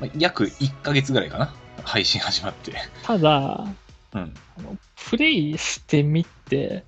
[0.00, 1.54] まあ約1ヶ月ぐらいかな。
[1.84, 2.74] 配信始まって。
[3.02, 3.66] ただ、
[4.14, 4.34] うん。
[4.58, 4.76] あの
[5.10, 6.84] プレイしてみて、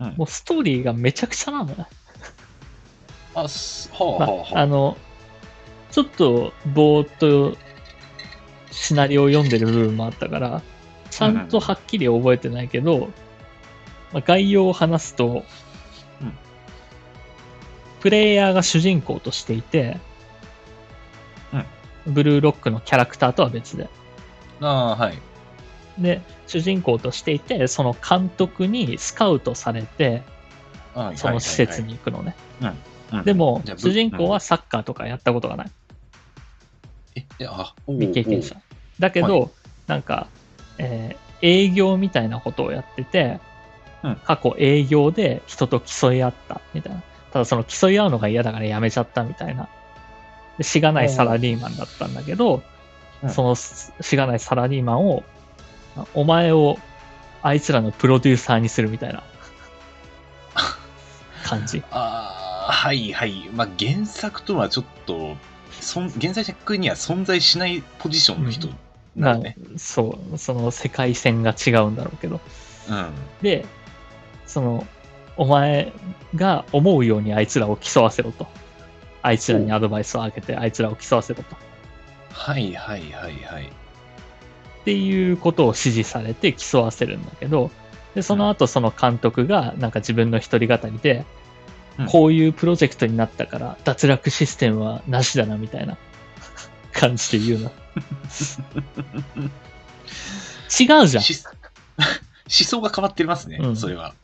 [0.00, 1.86] うんもうストーリーがめちゃくちゃなのよ。
[3.34, 4.96] あ、すはあはまあはあ、あの、
[5.90, 7.56] ちょっとぼーっと
[8.72, 10.62] シナリオを読んでる部分もあったから、
[11.10, 13.10] ちゃんとはっきり覚えてないけど、
[14.12, 15.42] まあ、概要を話すと、うん
[18.02, 19.96] プレイヤーが主人公としていて、
[22.06, 23.88] ブルーロックのキャラクターとは別で。
[24.60, 24.66] あ。
[24.66, 25.18] ああ、はい。
[25.98, 30.22] で、主人公としていて、その監督にスカウトされて、
[30.94, 32.34] はいその施設に行くのね。
[32.60, 35.70] うんでも主人公はサッカーとかやったことがない。
[37.14, 38.56] え、えあ、未経験者。
[38.98, 39.48] だけど、は
[39.86, 40.26] なんか、
[40.78, 43.40] えー営業みたいなことをやってて、
[44.02, 47.02] うん過去営業で人と競い合ったみたいな。
[47.32, 49.68] ただその競い合うのが嫌だからやめちゃったみたいな。
[50.58, 52.62] でしがないサラリーマンだったんだけど、うん
[53.30, 55.22] そのしがないサラリーマンを、
[56.12, 56.76] お前を
[57.42, 59.22] あいつらのプロデューサーにするみたいな
[61.44, 61.82] 感じ。
[61.90, 63.48] ああ、はいはい。
[63.54, 65.36] まあ、原作とはちょっと、
[65.80, 68.68] そん原作には存在しないポジションの人
[69.16, 69.56] ななのね。
[69.76, 72.40] そう、その世界線が違うんだろうけど。
[72.88, 73.10] うん。
[73.42, 73.66] で、
[74.46, 74.86] その、
[75.36, 75.92] お前
[76.34, 78.46] が思うようにあいつらを競わせろと。
[79.22, 81.54] あいつらにアドバイスをあげて、あいつらを競わせろと。
[81.54, 81.58] っ
[82.32, 83.72] はいはいはいはい。
[84.84, 87.70] ていうことを指示されて競わせるんだけど、
[88.14, 91.24] で、その後その監督がなんか自分の一人語りで、
[91.98, 95.98] うんこういうプロジェクトになったから脱落システムはなしだなみたいな
[96.90, 97.70] 感じで言うの。
[100.80, 101.22] 違うじゃん。
[101.22, 101.44] し
[102.48, 104.14] 思想が変わってますね、うんそれは。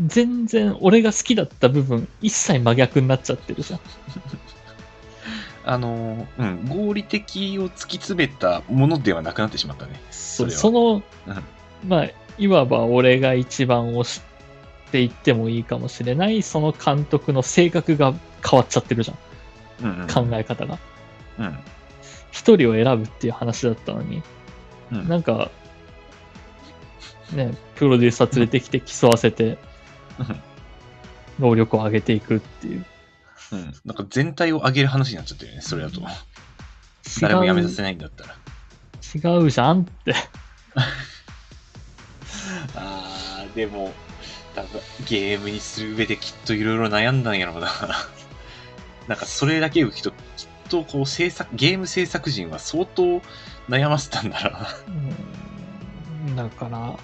[0.00, 3.80] 全然俺が好きだった部分一切真逆になっちゃってるじゃん。
[5.64, 10.00] あの、うん、合理的を突き詰めたものではなくなってしまったね。
[10.10, 11.02] そその、うん
[11.86, 12.08] まあ、
[12.38, 14.20] いわば俺が一番推し
[14.90, 18.14] て言ってもいいかもしれない、その監督の性格が
[18.48, 19.18] 変わっちゃってるじゃん。
[19.86, 20.78] うんうん、考え方が。
[21.38, 21.58] うん。
[22.30, 24.22] 一人を選ぶっていう話だったのに、
[24.92, 25.50] うんなんか、
[27.32, 29.58] ね、プロデューサー連れてきて競わせて、
[31.38, 32.84] 能力を上げていくっていう。
[33.52, 33.74] うん。
[33.84, 36.02] なんか全体を上げる話になっちゃってるよね、それだと。
[37.20, 38.34] 誰も辞めさせないんだったら。
[39.14, 40.14] 違うじゃんって。
[42.74, 43.92] あー、でも、
[45.06, 47.70] ゲームにする上できっといろいろ悩んだんやろうな。
[49.06, 50.16] なんかそれだけを聞くと、きっ
[50.68, 53.22] とこう制作、ゲーム制作陣は相当
[53.68, 54.68] 悩ませたんだろうな。
[54.88, 56.98] うんだから、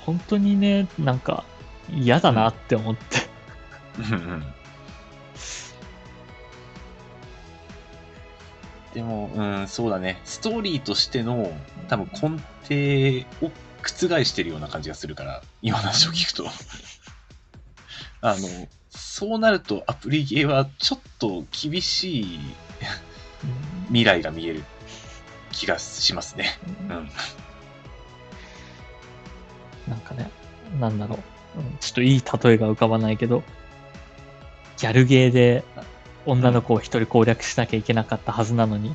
[0.00, 1.44] 本当にね、なんか
[1.90, 3.18] 嫌だなって思って。
[3.98, 4.44] うんうん
[8.94, 10.20] でも、うん、そうだね。
[10.24, 11.50] ストーリーとしての
[11.88, 12.20] 多分根
[12.68, 13.50] 底を
[13.82, 16.46] 覆してるような感じがするから、今の話を聞くと。
[18.20, 22.40] あの、そうなるとアプリゲーはちょっと厳しい
[23.86, 24.62] 未来が見える
[25.50, 26.58] 気がしますね。
[26.82, 27.10] うん。
[29.88, 30.30] なんかね、
[30.78, 31.31] なんだろう。
[31.56, 33.42] うんちょっといい例えが浮かばないけど、
[34.78, 35.64] ギャルゲーで
[36.26, 38.94] 女の子を一人攻略しなきゃいけなかったはずなのに、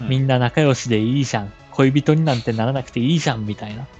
[0.00, 1.52] みんな仲良しでいいじゃん。
[1.72, 3.86] 恋人になんてならなくていいじゃん、みたいな。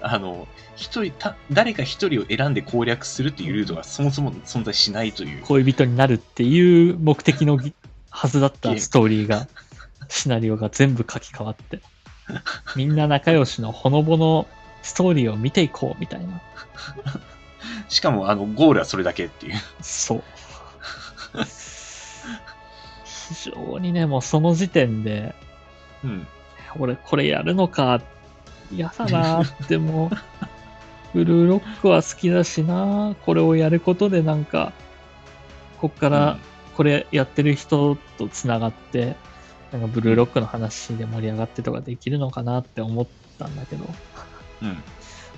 [0.00, 5.42] あの、一人た、誰か一人を選んで攻略するっていうルートがそもそも存在しないという。
[5.42, 7.74] 恋人になるっていう目的のぎ
[8.10, 9.48] はずだったストーリーが、
[10.08, 11.80] シナリオが全部書き換わって、
[12.74, 14.46] みんな仲良しのほのぼの
[14.86, 16.40] ストーリーを見ていこうみたいな。
[17.88, 19.54] しかも、あの、ゴールはそれだけっていう。
[19.82, 20.22] そう。
[23.04, 25.34] 非常にね、もうその時点で、
[26.04, 26.26] うん。
[26.78, 28.00] 俺これやるのか、
[28.70, 30.10] 嫌だなってもう、
[31.14, 34.72] ブルーロックは好きだしなこれをやることでなんか、
[35.80, 36.38] こっから
[36.76, 39.16] これやってる人とつながって、
[39.72, 43.84] なんかブルーロックの話で盛り上がってとかできるのかなって思ったんだけど、
[44.62, 44.68] うん。
[44.68, 44.82] うん。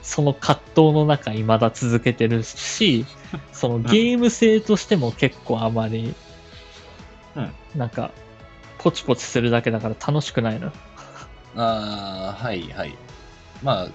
[0.03, 3.05] その葛藤の中未だ続けてるし、
[3.53, 6.15] そのゲーム性としても結構あまり、
[7.37, 8.11] うんなんか、
[8.79, 10.73] ポチポチするだけだから楽しくないの。
[11.57, 12.97] ああ、はいはい。
[13.63, 13.89] まあ、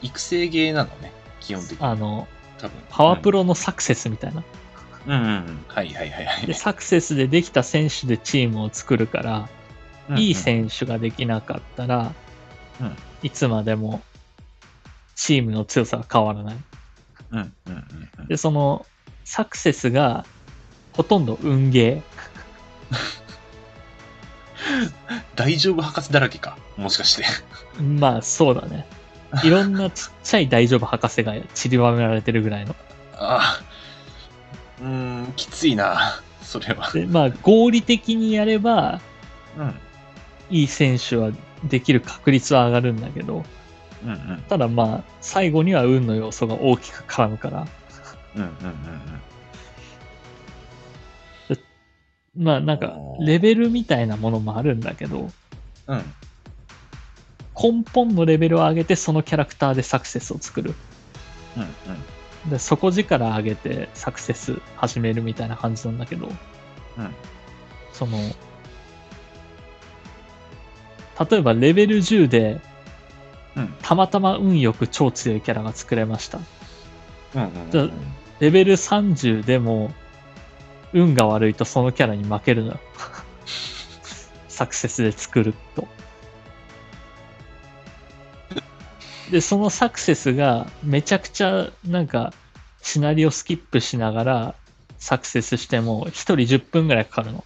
[0.00, 1.86] 育成ゲーなのね、基本的に。
[1.86, 2.26] あの、
[2.58, 2.82] 多分。
[2.88, 4.42] パワープロのサクセスみたいな。
[5.06, 5.64] うん、うん、うんうん。
[5.68, 6.46] はいはいはいはい。
[6.46, 9.48] で、サクセスでできた選手でチームを作るから、
[10.08, 12.12] うんいい選手ができなかったら、
[12.80, 14.02] うんいつまでも
[15.14, 16.56] チームの強さが変わらない。
[17.30, 18.26] うん、うん、うんうん。
[18.26, 18.86] で、その、
[19.24, 20.24] サクセスが
[20.92, 22.02] ほとんど運ゲ
[25.34, 26.56] 大丈夫博士だらけか。
[26.76, 27.24] もしかして。
[27.78, 27.82] ー。
[28.00, 28.86] まあ、そうだね。
[29.42, 32.76] いろんなちっちゃい大丈夫博士が散りばめられてるぐらいの。
[33.14, 33.62] ああ。
[34.80, 36.20] うーん、きついな。
[36.42, 36.92] それは。
[36.92, 39.00] で、まあ、合理的にやれば、
[39.56, 39.74] うん。
[40.50, 41.30] いい選手は
[41.64, 43.44] できる確率は上がるんだけど、
[44.04, 44.44] うん、うん。
[44.48, 47.66] ただまあ、最後には運の要素が大きく絡むから、
[48.36, 49.24] うん、うん、うん
[52.36, 55.30] まあなんか、レベルみたいなものもあるんだけど、
[55.86, 55.96] うん。
[55.96, 56.14] うん。
[57.56, 60.74] 根本のレベルを上げてそのキャラクターでサクセスを作る。
[61.56, 61.66] うん、う
[62.48, 62.50] ん。
[62.50, 66.34] で、底力上げてサクセス始めるみたいな感じなんだけど、うん
[67.92, 68.18] その、
[71.30, 72.60] 例えばレベル10で、
[73.56, 76.40] うんたまたま運よく超強いキャラが作れました。
[77.34, 77.70] うん、うん。
[77.70, 77.88] じゃあ
[78.40, 79.92] レベル30でも、
[80.92, 82.80] 運が悪いとそのキャラに負けるのよ。
[84.48, 85.88] サクセスで作ると。
[89.30, 92.32] で、そのサクセスがめちゃくちゃなんか
[92.82, 94.54] シナリオスキップしながら
[94.98, 97.44] サクセスしても1人10分ぐらいかかるの。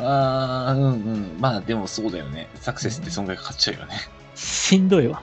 [0.00, 1.36] ああ、うん、うん。
[1.38, 2.48] まあ、でもそうだよね。
[2.56, 3.94] サクセスってそんぐらいかかっちゃうよね。
[4.34, 5.22] しんどいわ。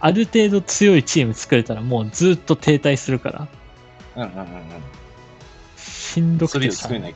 [0.00, 3.48] ある程度強いチーム作れたらもうずっと停滞するから、
[4.16, 4.46] うん、うん、うん、
[5.76, 6.48] しんどうん。
[6.48, 7.14] それくてさを作れない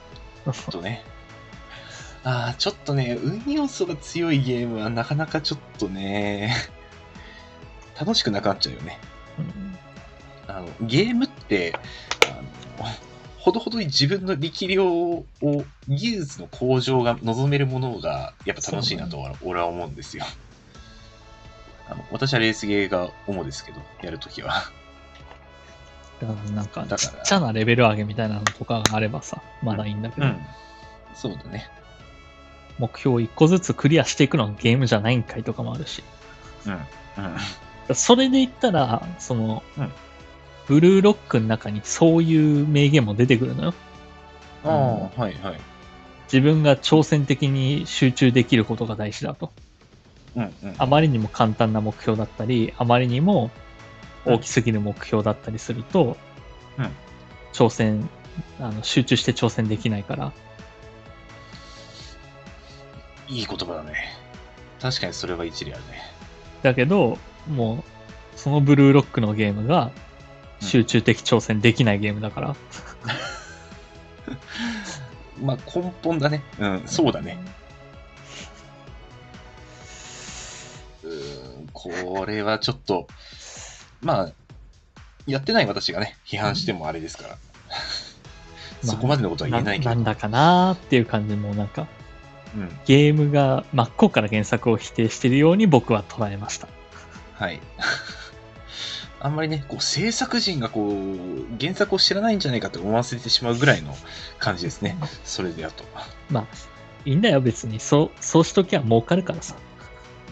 [0.70, 1.02] とね。
[2.24, 6.54] ああ、ちょっとね、運要素が強いゲームはなかなかちょっとね、
[7.98, 8.98] 楽しくなくなっちゃうよね。
[9.38, 9.64] うん
[10.46, 11.74] あのゲームって、
[12.26, 12.88] あの
[13.44, 15.26] ほどほどに自分の力量を、
[15.86, 20.24] 技術の向上が望めるものが、やっぱ楽しいなとは俺は思うんですよ。
[21.86, 24.62] あの私はレースゲーが主ですけど、やるときは。
[26.22, 30.26] だからなんか、ちっちゃなレベル上げみたいなのとかがあればさ、まだいいんだけど、
[31.14, 31.68] そうだね。
[32.78, 36.02] 目標を一個ずつクリアしていくのがゲームじゃないんかいとかもあるし。
[36.64, 36.72] うん。
[37.90, 37.94] うん。
[37.94, 39.92] それで言ったら、その、うん
[40.66, 43.74] ブルーロックの中にそういう名言も出てくるのよ。
[44.64, 45.60] ああ、はいはい。
[46.32, 49.52] 自分が挑戦的に集中できることが大事だと。
[50.36, 50.74] うんうん。
[50.78, 53.50] あまりにも簡単な目標だったり、あまりにも
[54.24, 56.16] 大きすぎる目標だったりすると、
[56.78, 56.90] うん
[57.52, 58.08] 挑戦、
[58.58, 60.32] あの集中して挑戦できないから、
[63.28, 63.94] いい言葉だね。
[64.80, 66.02] 確かにそれは一理あるね。
[66.62, 67.16] だけど、
[67.48, 67.84] も
[68.36, 69.92] う、そのブルーロックのゲームが
[70.60, 72.56] 集中的挑戦できないゲームだから。
[75.40, 76.42] まあ根本だね。
[76.58, 77.38] うん、そうだね。
[81.02, 83.06] うーん、これはちょっと、
[84.00, 84.32] まあ、
[85.26, 87.36] やってない私がね、批判してもあれですから。
[88.82, 89.90] そこまでのことは言えないけど。
[89.90, 91.86] なんだかなーっていう感じもなんか、
[92.54, 92.68] うん。
[92.84, 96.68] ゲームが真っ向から原作を否定しているように僕は捉えました。
[97.34, 97.60] はい。
[99.24, 103.96] あんまりね、こう制作陣がこう、原作を知らないんじゃないかと思わせてしまうぐらいの
[104.38, 104.98] 感じですね。
[105.24, 105.82] それでだと。
[106.28, 106.46] まあ、
[107.06, 107.80] いいんだよ別に。
[107.80, 109.56] そう、そうしときゃ儲かるからさ。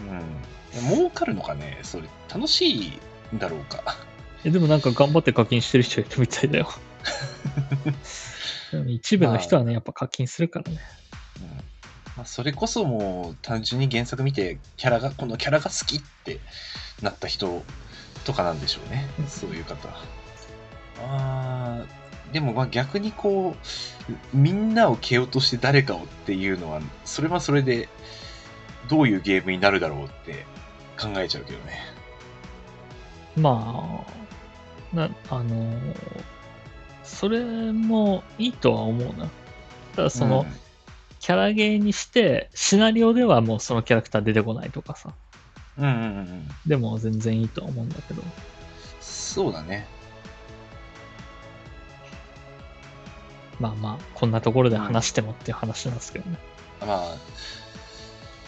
[0.07, 0.95] うん。
[0.95, 1.79] 儲かるのかね？
[1.81, 2.99] それ、楽しい
[3.35, 3.97] んだろうか。
[4.45, 6.71] えでもなんか頑張って課金してる人いるみたいだよ。
[8.85, 10.79] 一部の人はね、やっぱ課金するからね。
[11.41, 11.63] うん
[12.15, 16.39] まあ、それこそもう単純に原作見てキャラがこのキャラが好きって
[17.01, 17.63] なった人
[18.23, 19.27] とかなんでしょうね、うん。
[19.27, 19.89] そういう方。
[20.99, 23.55] あーでもまあ逆にこ
[24.09, 27.89] うみんなを蹴落として誰かをっていうのはそれはそれで
[28.89, 30.45] どういうゲームになるだろうって
[30.99, 31.79] 考えちゃうけどね。
[33.35, 34.03] ま
[34.93, 36.23] あ、な、あのー
[37.03, 39.29] それもいいとは思うな。
[39.95, 40.45] ただその、
[41.19, 45.13] キャラゲーにして、シナリオではもうそのキャラクター出てこないとかさ。
[45.77, 48.21] うん、うんうんでも全然いいとは思うんだけど。
[49.01, 49.87] そうだね。
[53.59, 56.37] まあまあ、こんなところで話してもっていう話なんですけどね。
[56.81, 57.15] まあ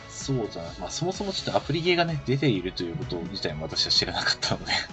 [0.09, 4.71] そうだな、まあ、そもそもちょっとアプリゲーがね出ているということ自体も私は知らなかったので。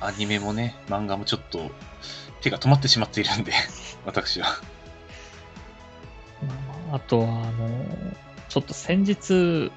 [0.00, 1.72] アニメもね漫画もちょっと
[2.40, 3.52] 手が止まってしまっているんで
[4.06, 4.48] 私は。
[6.46, 6.56] まあ
[6.86, 9.70] まあ、あとは、あのーちょっと先日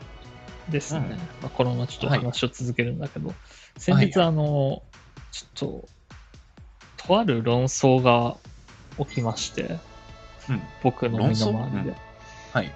[0.69, 1.09] ですね、うん。
[1.09, 2.19] まあ、このままちょっとはい。
[2.19, 3.33] 話を続けるんだけど、
[3.77, 4.27] 先日、はい。
[4.27, 4.91] あのー
[5.31, 5.79] ちょっ
[6.97, 8.35] と、とある論争が
[8.97, 9.79] 起きまして、
[10.49, 10.61] うん。
[10.83, 11.95] 僕の身の回りで。
[12.53, 12.71] はい。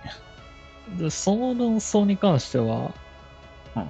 [0.97, 2.93] でその論争に関しては、
[3.75, 3.89] うん。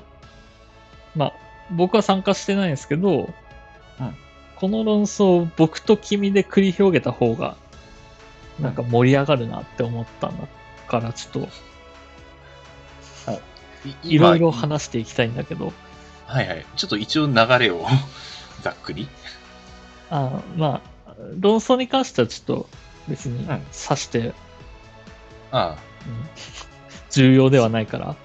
[1.16, 1.34] まあ、
[1.72, 3.34] 僕は参加してないんですけど、
[4.00, 4.16] うん。
[4.56, 7.56] この論争を僕と君で繰り広げた方が、
[8.60, 10.48] なんか盛り上がるなって思ったんだ
[10.88, 11.50] から、ちょっと
[14.04, 15.74] いろいろ今話していきたいんだけど、
[16.26, 16.66] はいはい。
[16.76, 17.86] ちょっと一応流れを
[18.62, 19.08] ざっくり。
[20.10, 22.70] あまあ、論争に関してはちょっと
[23.08, 23.54] 別にうん。
[23.54, 24.34] 指して、
[25.52, 26.30] あうん。
[27.12, 28.16] 重要ではないから、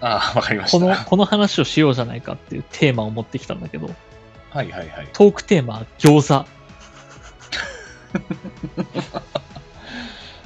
[0.00, 3.90] あああわかりましこの、たこの話をしようじゃないかっていうテーマを持ってきたんだけど、
[4.50, 5.08] はいはいはい。
[5.12, 6.46] トークテーマは餃子。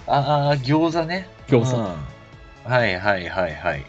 [0.07, 1.29] ああ餃子ね。
[1.49, 1.77] 餃子。
[1.77, 1.85] うん。
[2.65, 3.85] はいはいはいはい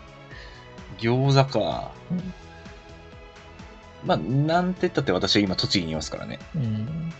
[1.01, 2.33] 餃子かうん
[4.03, 7.13] まあなんて言ったって私は今栃木にいますからねうん。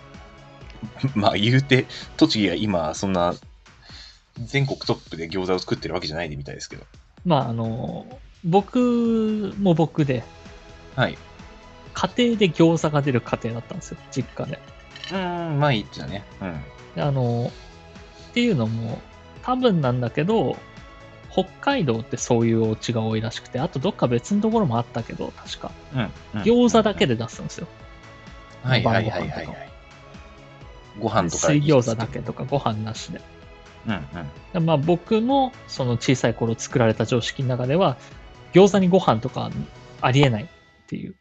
[1.16, 1.86] まあ言うて、
[2.18, 3.34] 栃木が今、そんな、
[4.40, 6.84] 全国トップで餃子を作ってるわけじゃないでみたいですけど。
[7.26, 10.24] まあ、あの、僕も僕で、
[10.96, 11.18] はい。
[11.94, 14.60] 家庭で餃子が出る家庭だったんですよ、実家で。
[15.12, 16.24] うーん、まあいいっちゃね。
[16.42, 16.62] うん。
[16.96, 17.52] であの、
[18.30, 19.00] っていうのも、
[19.44, 20.58] 多分なんだけど、
[21.32, 25.72] 北海道ってそういうお家が多いらしくて、あとどっか別のところもあったけど、確か。
[25.94, 26.00] うん。
[26.00, 26.04] う
[26.40, 27.68] ん餃子だけで出すんですよ。
[28.64, 29.72] はいはいはいはい晩ご飯とかはい。
[31.00, 31.48] ご飯とか？
[31.48, 33.22] 水餃子だけとかご飯なしで。
[33.88, 34.04] うんうん。
[34.54, 37.98] でまあ僕のその小さい頃作られた常識の中では、
[38.54, 39.50] 餃子にご飯とか
[40.02, 40.48] ありえないっ
[40.88, 41.16] ていう。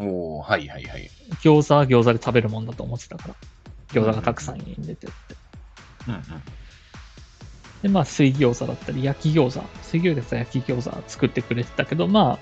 [0.00, 1.10] おー、はいはいはい。
[1.42, 3.34] 餃子は餃子で食べるもんだと思ってたから。
[3.92, 5.14] 餃子がたくさん家に出てって。
[6.08, 6.22] うんうん。
[7.84, 12.38] で、まあ、水餃子だったり、焼き餃子、水餃子、焼き餃子作ってくれてたけど、ま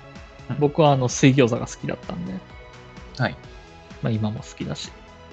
[0.49, 2.33] あう、ん僕はあの水餃子が好きだったんで、
[3.17, 3.35] はい。
[4.01, 4.89] まあ今も好きだし。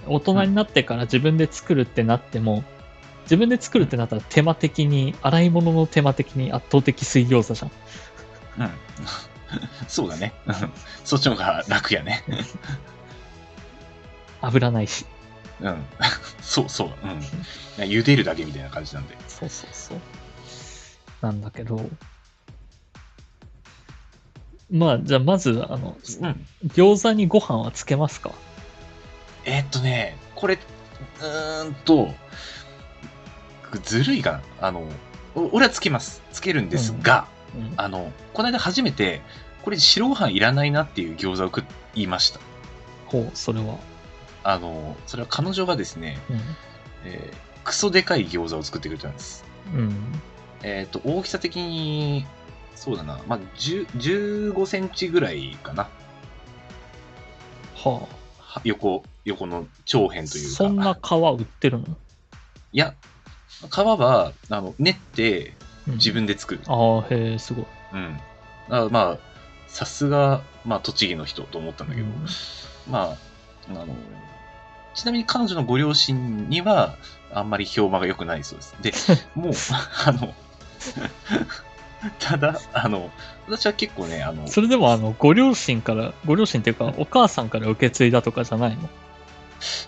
[0.08, 2.64] 大人になってから自分で作るってなっても、
[3.22, 8.66] 自分で作るってなったら手間的に、洗い物の手間的に圧倒的水餃子じゃん。
[8.66, 8.70] うん。
[9.86, 10.32] そうだね。
[10.48, 10.54] うん
[11.04, 12.24] そっちの方が楽やね。
[14.42, 15.06] 油ないし。
[15.62, 15.84] うん。
[16.40, 16.88] そうそう。
[17.02, 17.84] うん。
[17.84, 19.16] 茹でるだけみたいな感じなんで。
[19.28, 19.98] そうそうそう。
[21.20, 21.88] なんだけど、
[24.70, 26.46] まあ、じゃあまず、あの、うん。
[26.68, 28.32] 餃子にご飯はつけますか？
[29.44, 32.14] えーっとね、これ、うーんと、
[33.82, 34.42] ずるいかな。
[34.60, 34.88] あの、
[35.34, 36.22] お俺はつけます。
[36.32, 37.74] つけるんですが、うん。
[37.76, 39.22] あの、この間初めて、
[39.62, 42.40] これ白ご飯いらないなっていう餃子を食いました。
[43.06, 43.76] ほう、それは。
[44.42, 46.40] あの、それは彼女がですね、うん。
[47.04, 49.44] えークソでかい餃子を作ってくれたんです。
[49.74, 49.94] うん。
[50.62, 52.26] えっ、と、大きさ的に、
[52.74, 55.88] そうだな、まあ、10 15センチぐらいかな。
[57.76, 60.24] はは横、横の長辺あ。
[60.26, 60.56] というか。
[60.56, 61.86] そんな皮売ってるの、
[62.72, 62.94] いや、
[63.70, 65.54] 皮は、あの、練って
[65.86, 66.60] うん自分で作る。
[66.66, 67.66] ああ、へえ、すごい。
[67.94, 68.20] うん。
[68.68, 69.18] あまあ、
[69.66, 72.26] さすが、まあ、栃木の人と思ったんだけど、うん
[72.90, 73.16] まあ、
[73.68, 73.86] あの、
[74.94, 76.96] ちなみに彼女のご両親には、
[77.32, 79.08] あんまり評判が良くないそうです。
[79.16, 79.52] で、 もう、
[80.06, 80.34] あの、
[82.18, 83.10] ただ、あの、
[83.48, 88.88] 私は結構ね、あの、それでも、あの、ご両親から、ご両親っていうか、お母さんから受け継いだとかじゃないの？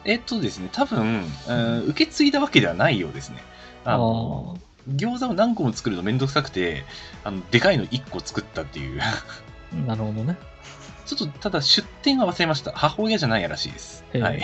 [0.05, 3.43] えっとですね、多分、うん受け継いだわけではないようですね。
[3.85, 4.59] あの、
[4.97, 6.85] 餃子を何個も作るのめんどくさくて、
[7.25, 9.01] あの、でかいの1個作ったっていう。
[9.87, 10.37] なるほどね。
[11.07, 12.73] ちょっと、ただ出店は忘れました。
[12.73, 14.05] 母親じゃないらしいです。
[14.21, 14.43] はい。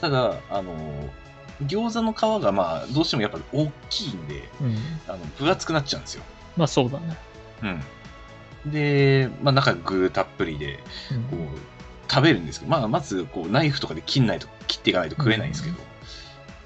[0.00, 0.76] ただ、あの、
[1.64, 4.76] 餃子の皮がまあ、どうしてもやっぱ大きいんで、うん。
[5.08, 6.22] あの分厚くなっちゃうんですよ。
[6.56, 7.16] まあそうだね。
[8.64, 8.72] うん。
[8.72, 10.82] で、まあ中具たっぷりで、
[11.12, 11.58] うんこう、
[12.10, 15.76] 食べるんですけど、まあまず、こう、ナイフとかで切んないと、切っていかないと食えないんですけど、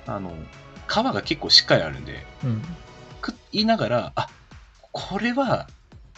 [0.06, 0.34] あの、
[0.88, 2.62] 皮が結構しっかりあるんで、うん。
[3.24, 4.28] 食いながら、あ、
[4.92, 5.68] これは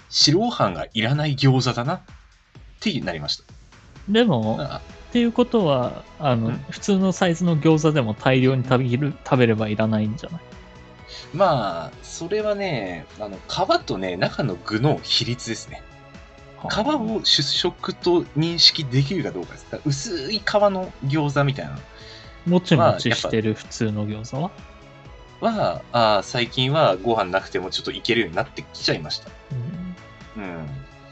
[0.09, 2.01] 白ご飯がいらない餃子だなっ
[2.81, 3.43] てなりまし
[4.09, 4.59] でも、
[5.13, 10.41] っていうことは、あの、うん普通のサイズの餃子でも大量に食べる食べればいらないんじゃない？
[11.35, 15.83] まあ、それはね、あの、皮とね、中の具の比率ですね。
[16.63, 19.67] 皮を主食と認識できるかどうかです。
[19.71, 21.79] だから薄い皮の餃子みたいな
[22.47, 24.51] もちもちしてる普通の餃子は、
[25.43, 29.29] のは、あー最近はご飯なくてもちょっといけるようになってきちゃいました。
[30.37, 30.67] うんうん。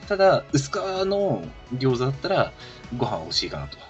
[0.08, 0.74] ただ、薄皮
[1.04, 1.42] の
[1.74, 2.52] 餃子だったら、
[2.96, 3.89] ご飯欲しいかなと。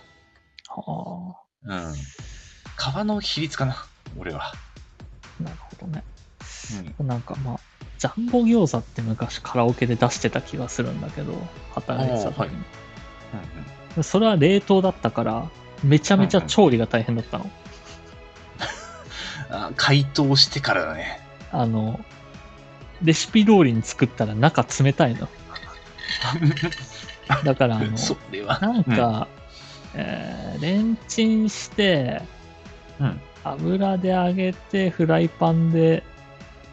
[0.77, 1.95] はうん。
[1.95, 3.85] 皮の比率かな、
[4.19, 4.53] 俺は。
[5.41, 6.05] あ、なるほどね。
[6.99, 7.07] うん。
[7.07, 7.61] なんかまあ、
[7.99, 11.35] ジャンボ餃子って昔カラオケで出してた気がするんだけど、
[11.75, 12.39] 働いてた時に。
[12.39, 12.61] はいうん
[14.03, 15.51] それは冷凍だったから、
[15.83, 17.51] めちゃめちゃ調理が大変だったの。
[19.51, 21.21] うん、 あ解凍してからだね。
[21.51, 21.99] あの、
[23.03, 25.29] レシピ通りに作ったら中冷たいの。
[27.45, 27.97] だから、あの。
[28.61, 29.29] なんか、
[29.95, 32.23] えーレンチンして、
[33.01, 33.21] うん。
[33.45, 36.03] 油で揚げて、フライパンで、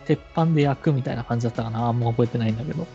[0.06, 1.88] 鉄板で焼くみたいな感じだったかな。
[1.88, 2.88] あんま覚えてないんだけど。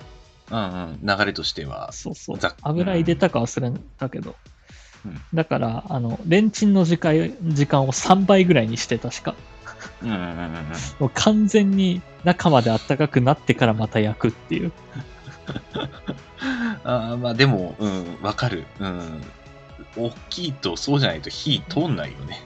[0.50, 0.62] うんう
[0.92, 0.98] ん。
[1.02, 1.92] 流れとしては。
[1.92, 2.38] そうそう。
[2.62, 4.30] 油入れたか忘れたけど。
[4.30, 9.34] うんだから、あの、レンチンの時間時間を3倍ぐらいにして、確か。
[10.02, 10.34] うんうんうんうん。
[11.00, 14.72] もう完全に中まで暖かくなってからまた焼くっていう。
[16.84, 18.64] あーまあでも、うん、わかる。
[18.78, 19.22] うん。
[19.96, 22.42] 大きいとそうじゃないと火通んないよね。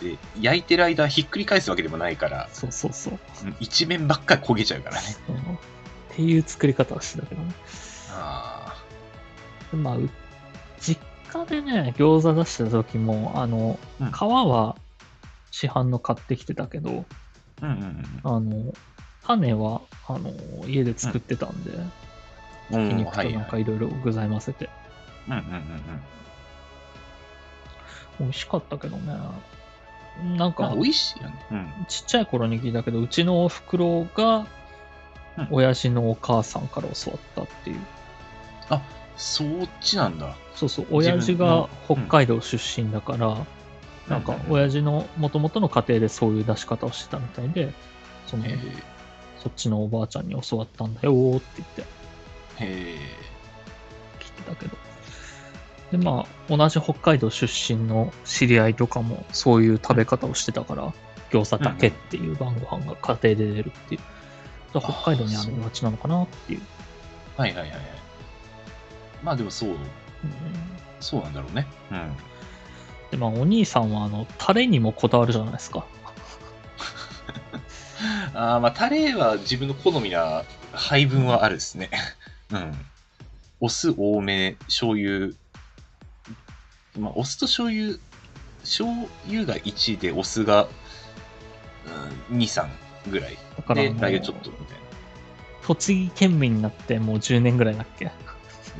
[0.00, 3.18] で、焼いてる間ひっくり返すわけでもないから、そうそうそう。
[3.44, 5.02] うん一面ばっかり焦げちゃうからね。
[5.28, 7.52] うんっていう作り方をしてたけどね。
[8.12, 8.80] あ
[9.72, 10.08] でまあ、う
[10.80, 11.00] 実
[11.32, 14.76] 家でね、餃子出してた時も、あの、うん皮は
[15.50, 17.04] 市販の買ってきてたけど、
[17.60, 17.66] あ。
[17.66, 18.72] うんうんあの、
[19.26, 20.32] 種は、あの、
[20.68, 21.70] 家で作ってたんで、
[22.70, 22.88] うん。
[22.88, 23.44] ひき肉となん。
[23.46, 24.70] かいろいろ具材混ぜて、うん
[25.28, 25.42] うんうん
[28.20, 29.06] 美味しかったけどね。
[30.36, 30.52] なんうん。
[30.52, 31.34] かあ、美、味しいよね。
[31.50, 31.86] うん。
[31.88, 34.46] ちっちゃい頃に聞いたけど、うちのお袋が
[35.36, 37.80] うん、親父のお母さんから教わったっていう。
[39.16, 39.48] そっ
[39.80, 40.36] ちなんだ。
[40.54, 43.36] そうそう、親父が北海道出身だから、
[44.08, 47.72] なんかうんうんうん親父の元々の家庭でそういう出し方をしてたみたいで、
[48.26, 48.56] その、へ
[49.42, 51.84] そっちのおばあちゃんに教わったんだよーって言って
[52.60, 52.64] え。
[52.64, 52.98] へえ。
[54.20, 54.76] 聞いてたけど。
[55.96, 60.92] で、まあ、同じ北海道出身の知り合いとかもそういう食べ方をしてたから、
[61.30, 64.00] 餃子だけっていう晩ご飯が家庭で出るっていう。
[64.72, 66.62] だから北海道にある街なのかなっていう。
[67.36, 67.80] はいはいはいはい。
[69.22, 69.78] まあでもそう、うん
[70.98, 71.68] そうなんだろうね。
[71.92, 72.16] うん。
[73.12, 75.86] で、まあ、お兄さんは、あの、タレにもこだわるじゃないですか。
[78.34, 81.90] あーまあ、タレは自分の好みな配分はあるですね。
[82.50, 82.72] うん。
[83.60, 85.34] お酢多め、醤油。
[86.98, 87.96] まあ、お酢と醤油、
[88.62, 88.90] 醤
[89.28, 90.68] 油が1で、お酢が、
[92.30, 92.66] うん、2、3
[93.10, 93.30] ぐらい。
[93.30, 94.76] で、だからあのラー油ちょっとみたい
[95.66, 98.04] 栃木県民になってもう10年ぐらいだっけ？
[98.04, 98.12] な。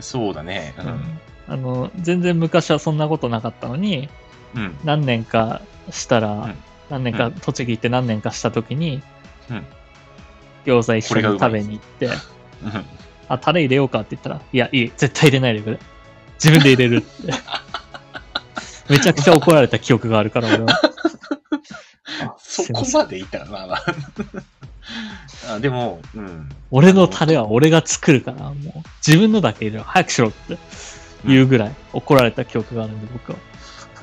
[0.01, 0.75] そうだね。
[0.79, 1.19] うん。
[1.47, 4.09] あの、全然昔はそんなことなかったのに、
[4.55, 4.77] うん。
[4.85, 5.61] 何年か
[5.91, 6.57] したら、ん
[6.91, 9.03] 何年か、うん栃木行って何年かした時に、
[9.51, 9.67] うん
[10.65, 12.15] 餃子一緒に食べに行って、うん。
[13.29, 15.79] あ、タレ入れようかって言ったら、いや、いい、絶対入れないでくれ。
[16.43, 17.33] 自分で入れるって。
[18.89, 20.73] めちゃくちゃ怒られた記憶があるから、俺は。
[22.23, 23.85] あ そこまでいったら、まあまあ。
[25.55, 26.49] あでも、うん。
[26.71, 28.55] 俺のタレは俺が作るから、もう、
[29.07, 30.59] 自分のだけ入れろ、早くしろって
[31.25, 33.39] 言うぐらい怒られた記憶があるんで、僕は。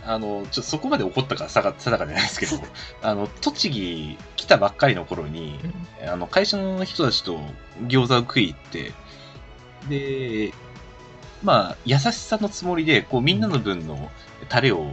[0.05, 2.57] あの、ちょっとそこまで怒ったか定かじゃないですけど、
[3.01, 5.59] あの、栃木来たばっかりの頃に、
[6.07, 7.39] あの、会社の人たちと
[7.83, 8.93] 餃子を食い行って、
[9.89, 10.53] で、
[11.43, 14.11] まあ、優しさのつもりで、こう、みんなの分の
[14.51, 14.85] タレを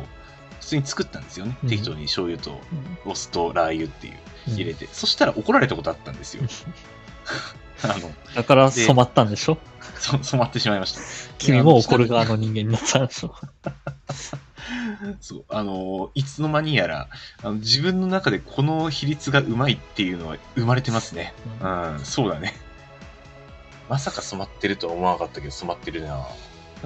[0.60, 1.58] 普通に作ったんですよね。
[1.64, 2.60] うん適当に醤油と
[3.04, 4.14] うんお酢とラー油っていう
[4.48, 4.88] うん入れて。
[4.92, 6.44] そしたら怒られたことあったんですよ。
[7.82, 9.58] あの、だから染まったんでしょ？
[9.98, 11.00] そ染まってしまいました。
[11.38, 13.34] 君も怒る側の人間になったんでしょ？
[15.20, 17.08] そう、あの、いつの間にやら、
[17.42, 21.32] あの自分の中でこの比率がうまいっていうのは生まれてますね。
[21.62, 22.54] うん、そうだね。
[23.88, 26.26] まさか染まってるとは思わなかったけど、染まってるな。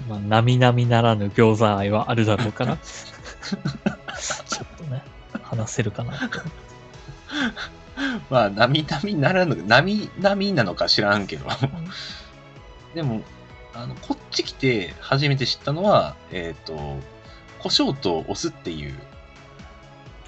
[0.09, 5.03] まあ、並々ならぬ餃子愛はあるだろうから、 ちょっとね、
[5.43, 6.41] 話せるかなと。
[8.31, 11.47] まあ、並々ならぬ、並々なのか知らんけど。
[12.95, 13.23] でも、
[13.75, 16.99] あの、こっち来て初めて知ったのは、えっ、と、
[17.59, 18.99] 胡椒とお酢っていう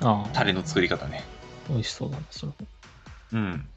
[0.00, 1.24] ああタレの作り方ね。
[1.68, 2.54] 美味しそうだね、それも。
[3.32, 3.68] うん。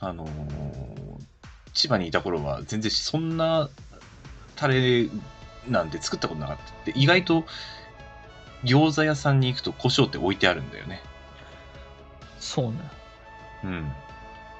[0.00, 1.30] あのー
[1.72, 3.68] 千葉にいた頃は全然そんな
[4.60, 5.08] タレ
[5.66, 6.84] なんて作ったことなかった。
[6.84, 7.44] で、意外と
[8.62, 11.00] 餃子屋さんに行くと胡椒って置いてあるんだよね。
[12.38, 12.78] そうね。
[13.64, 13.88] うん。
[13.88, 13.94] だか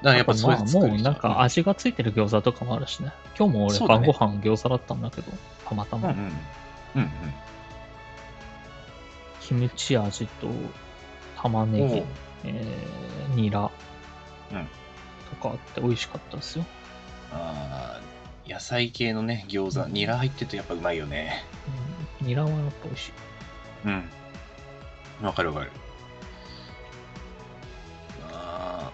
[0.01, 3.13] らやっぱそれまあ、もうで作る人なんか味がついてる餃子とかもあるしね。
[3.37, 5.31] 今日も俺晩ご飯餃子だったんだけど、
[5.67, 6.09] たまたま。
[6.09, 6.23] うんうん。
[6.95, 7.11] うんうん。
[9.39, 10.47] キムチ味と
[11.39, 12.05] 玉ね
[12.43, 13.69] ぎえー、ニラ
[14.51, 14.67] うん
[15.29, 16.65] とかあって美味しかったですよ。
[17.31, 18.10] あー
[18.47, 21.43] 野菜系のね、餃子、ニラ入ってるとやっぱうまいよね。
[22.21, 23.11] うん、ニラはやっぱ美味しい。
[23.85, 24.09] うん。
[25.21, 25.71] わかるわかる。
[28.33, 28.91] あ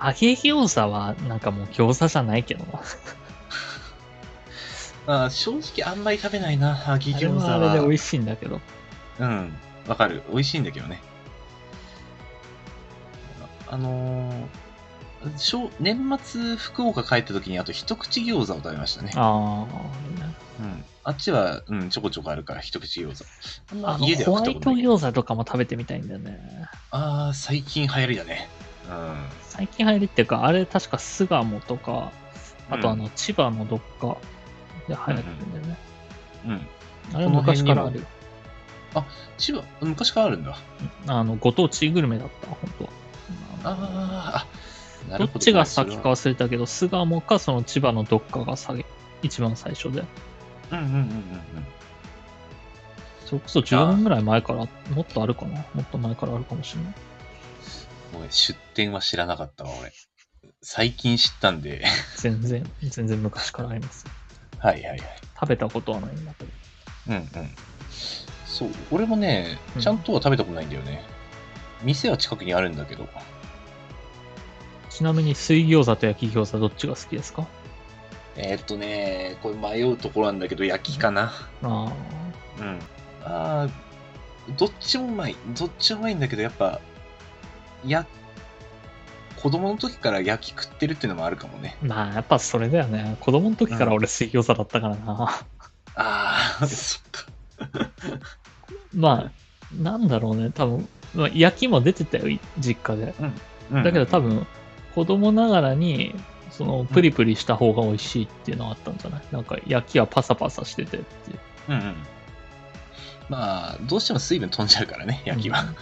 [0.00, 2.80] 揚げ餃子はなんかもう餃子じゃないけどな。
[2.80, 2.82] ー
[5.24, 7.84] あー、正直あんまり食べないな、揚げあれ餃子はあれで美は。
[7.86, 8.60] 味しいんだけど。
[9.18, 9.54] うん、
[9.86, 10.22] わかる。
[10.30, 11.00] 美味しいんだけどね。
[13.68, 14.46] あのー、
[15.80, 19.12] 年末福岡帰った時にあと一口餃子を食べましたね。
[19.14, 20.84] ああ、ねうん。
[21.04, 23.86] あっちは、うん、ちょこちょこあるから一口餃子。
[23.86, 24.70] あ家でホワイト。
[24.70, 26.40] 餃子とかも食べてみたいんだよね。
[26.90, 28.48] ああ、最近流行りだね。
[28.88, 29.16] うん。
[29.42, 32.10] 最近流行りっていうか、あれ確か巣鴨とか、
[32.68, 34.16] あとあうの千葉のどっか
[34.88, 35.78] で流行ってるんだよね。
[36.46, 36.66] うん。
[37.14, 38.06] あれこの辺にも昔からあるよ。
[39.38, 40.58] 千葉、昔からあるんだ。
[41.06, 42.90] あの、ご当地グルメだった、本当は。
[43.64, 44.46] ああ、
[45.08, 45.24] ど。
[45.24, 48.84] っちが先か忘れたけど、巣鴨かその千葉のどっかが先
[49.22, 50.04] 一番最初で。
[50.70, 51.12] うんうんうんうんうん。
[53.26, 54.58] それこそ10年ぐらい前から、
[54.94, 56.94] もっとあるかなもっと前からあるかもしれない。
[58.12, 59.92] ごめん出店は知らなかったわ、俺。
[60.60, 61.84] 最近知ったんで。
[62.16, 64.06] 全然、全然昔からあります。
[64.58, 65.00] はいはいはい。
[65.34, 66.50] 食べたことはないんだけど。
[67.08, 67.28] うんうん。
[68.46, 71.02] そう、俺もねう、んちゃんとは食べたことないんだよね。
[71.82, 73.08] 店は近くにあるんだけど。
[74.94, 77.46] ちなみに水餃子と焼き餃子どっちが好きですか？
[78.36, 81.32] えーっとね、これ迷うところなんだけど、焼きかな。
[81.62, 81.92] あ
[82.58, 82.78] うん。
[83.24, 83.70] あー
[84.56, 85.36] どっちもうまい。
[85.58, 86.80] どっちもうまいんだけど、やっぱ、
[87.86, 88.06] や、
[89.40, 91.76] 子供の時から焼き食ってるっていうのもあるかもね。
[91.82, 93.16] あ、まあやっぱそれだよね。
[93.20, 95.44] 子供の時から俺水餃子だったからな。
[95.94, 97.24] ああ、そっか。
[98.94, 99.30] まあ、
[99.82, 100.50] なんだろうね。
[100.54, 103.14] 多分、まあ、焼きも出てたよ、い実家で。
[103.70, 104.46] だけど多分、
[104.94, 106.14] 子供ながらに、
[106.50, 109.22] そのプリプリした方が美味しいっていうのはあったんじゃない？
[109.32, 111.38] なんか焼きはパサパサしててっていう。
[111.68, 111.94] うんうん。
[113.28, 115.64] まあ、どうしても水分飛んじゃうからね、焼きは。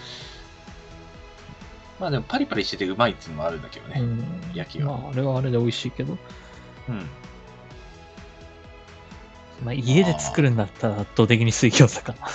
[1.99, 4.01] まあでもパリパリしててうまいっていうのもあるんだけどね。
[4.01, 4.25] うん。
[4.55, 6.17] 焼きはまあ、あれはあれで美味しいけど。
[6.89, 7.07] うん。
[9.65, 12.29] まあ、家で作るんだったら圧倒的に水餃子かな。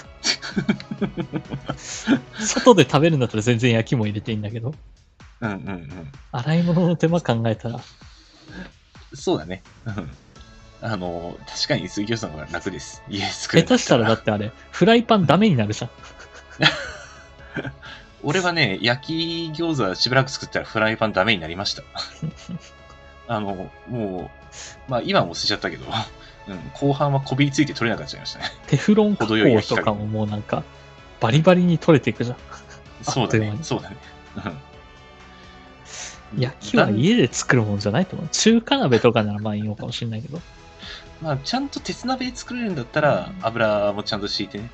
[2.46, 4.76] 外で食べるんだったら全然焼きも入れていいんだけど、
[5.42, 6.12] うんうんうん。
[6.32, 7.80] 洗い物の手間考えたら、
[9.14, 9.64] そうだね。
[9.86, 10.10] うん。
[10.82, 13.02] あの、確かに水餃子の方が楽です。
[13.10, 15.92] 家で作る下手したらだってあれ、フライパンダメになるじゃん。
[18.24, 21.84] 俺はね、焼き餃子しばらく作ったらフライパンダメになりました。
[23.28, 24.32] あの、も
[24.88, 25.86] う、まあ今はもう捨てちゃったけど、
[26.48, 28.46] うん、後半はこびりついて取れなくなっちゃいましたね。
[28.68, 30.64] テフロン加程よい工とかももうなんか、
[31.20, 32.38] バリバリに取れていくじゃん。
[33.02, 33.58] そうだね。
[33.62, 33.98] そうだね。
[34.38, 34.58] うん。
[36.38, 38.28] 焼きは家で作るもんじゃないと思う。
[38.32, 40.40] 中華鍋とかならまあいいのかもしれないけど。
[41.22, 44.70] まあ、ちゃんと鉄鍋で作れるんだったら、油もちゃんと敷いてね。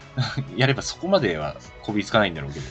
[0.56, 2.66] やればそこまではこびりつかないんだろうけど、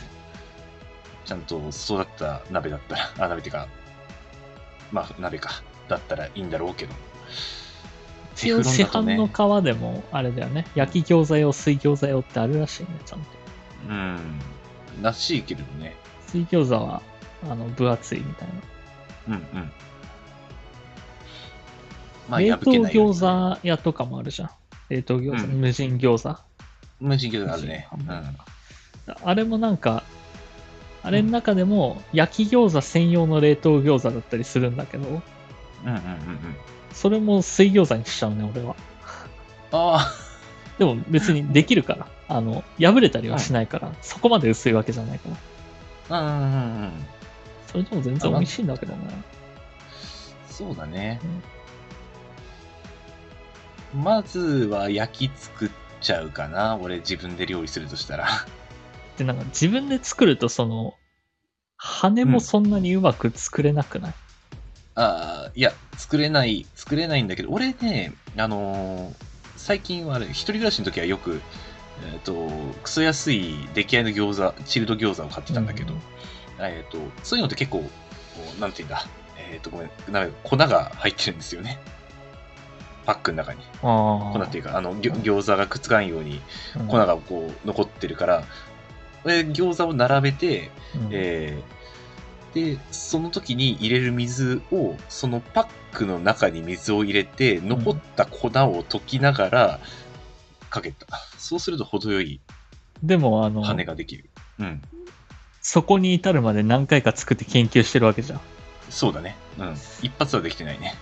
[1.26, 3.68] ちゃんと育った鍋だったら、あ、鍋っていうか、
[4.92, 6.94] まあ、鍋か、だったらいいんだろうけど。
[8.36, 10.68] 一応市販の皮でも、あれだよね。
[10.76, 13.26] 焼き餃子用、水餃子用ってあるらしいね、ちゃんと。
[13.90, 14.40] うん。
[15.02, 15.96] らしいけれどね。
[16.28, 17.02] 水餃子は、
[17.44, 18.48] あの、分厚いみたい
[19.28, 19.36] な。
[19.36, 19.72] うんうん。
[22.30, 24.50] まあ、冷凍餃子屋とかもあるじゃん。
[24.90, 26.40] 冷凍餃子、うん無人餃子。
[27.00, 27.88] 無人餃子あるね。
[27.94, 28.38] う無人ん。
[29.24, 30.04] あれもなんか、
[31.04, 35.22] あれの中でも、焼き餃子専用の冷凍餃子だったりするんだけど、うんうん
[35.86, 36.56] うんうん。
[36.92, 38.76] それも水餃子にしちゃうね、俺は。
[39.72, 40.14] あ
[40.78, 42.08] でも別にできるから。
[42.30, 45.30] あの、破れたりはしないから、そこまで薄いわけじゃないか
[46.10, 46.18] ら。
[46.18, 46.92] あ、うんうんうんうん。
[47.84, 49.24] それでも全然美味しいんだけどね。
[50.50, 51.20] そうだね。
[53.94, 55.70] まずは焼き作っ
[56.02, 56.78] ちゃうかな。
[56.78, 58.28] 俺自分で料理するとしたら。
[59.18, 60.96] で、なんか自分で作ると、その、
[61.78, 64.14] 羽もそんなにうまく作れなくない、
[64.96, 71.42] ああ、いや、作れない、作れないんだけど、俺ね、あのー最近はあれ、一人暮らしの時はよく、
[72.14, 72.50] えっ、と、
[72.84, 75.94] クソ安い出来合いの餃子、チルド餃子を買ってたんだけど、
[76.60, 77.89] えっ、と、そういうのって結構、
[78.60, 79.05] なんて言うんだ、
[79.38, 81.80] えっ、と、ごめん、ダメ粉が入ってるんですよね。
[83.05, 83.62] パックの中に。
[83.82, 86.41] 粉っていうか、あの、餃子がくっつかんように
[86.76, 88.43] うん粉がこう残ってるから、
[89.24, 91.78] で餃子を並べて、うんえー
[92.58, 98.51] で、その時に入れる水を、そのパックの中に水を入れて、残った粉を
[98.84, 99.80] 溶きながら
[100.70, 101.05] かけた。
[101.38, 102.39] そうすると程よい
[103.03, 104.30] でも、あの、羽ができる。
[104.60, 104.82] うん。
[105.68, 108.41] そこに至るまで何回か作って研究してるわけじゃん。
[108.89, 109.36] そうだね。
[109.59, 109.76] うん。
[110.01, 110.95] 一発はできてないね。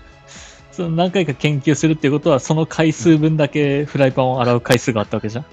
[0.72, 5.44] その何回か研究するっていうことは、その回数分だけフライパンを洗う回数があったわけじゃん。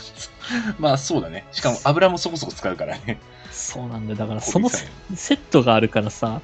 [0.78, 1.46] まあそうだね。
[1.50, 3.18] しかも油もそこそこ使うからね。
[3.50, 4.18] そうなんだよ。
[4.18, 4.84] だから、そのセ
[5.14, 6.42] ットがあるからさ、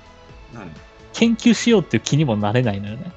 [0.55, 0.73] えうん。
[1.13, 3.13] 研究しようっていう気にもなれないのよね。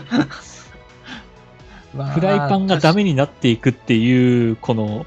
[1.94, 5.04] まあフライパンがダメになっていくっていう、この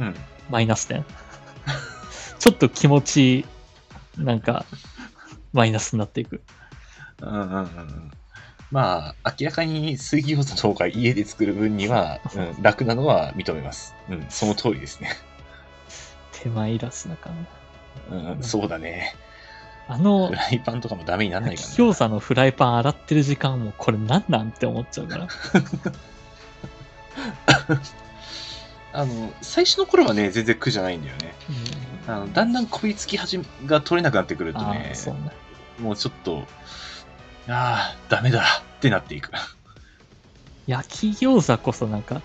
[0.00, 0.12] うん。
[0.50, 1.04] マイナス点。
[2.46, 3.44] ちょっと気持ち、
[4.16, 4.64] なんか、
[5.52, 6.42] マイナスになっていく。
[7.20, 8.10] うんうんうんうん。
[8.70, 13.96] まあ、明らかに水餃子の方が家で作る分には、うん、楽なのは認めます。
[14.08, 15.10] うん、その通りですね。
[16.30, 17.30] 手間いらずだか
[18.10, 18.36] らね。
[18.36, 19.16] うん、そうだね。
[19.88, 21.94] あのフ、ライパンとかもダメにならない焼からな。
[21.94, 25.26] き餃子のフライパン洗ってる時間もこれなんなんって思っちゃうから。
[28.96, 31.34] あの、最初の頃はね、全然苦じゃないんだよね。
[31.50, 35.16] うんあのだんだんこびりつき始めが取れなくなってくるとあねうね。
[35.80, 36.44] もうちょっと、
[37.48, 39.32] ああ、ダメだってなっていく。
[40.68, 42.22] 焼き餃子こそなんか、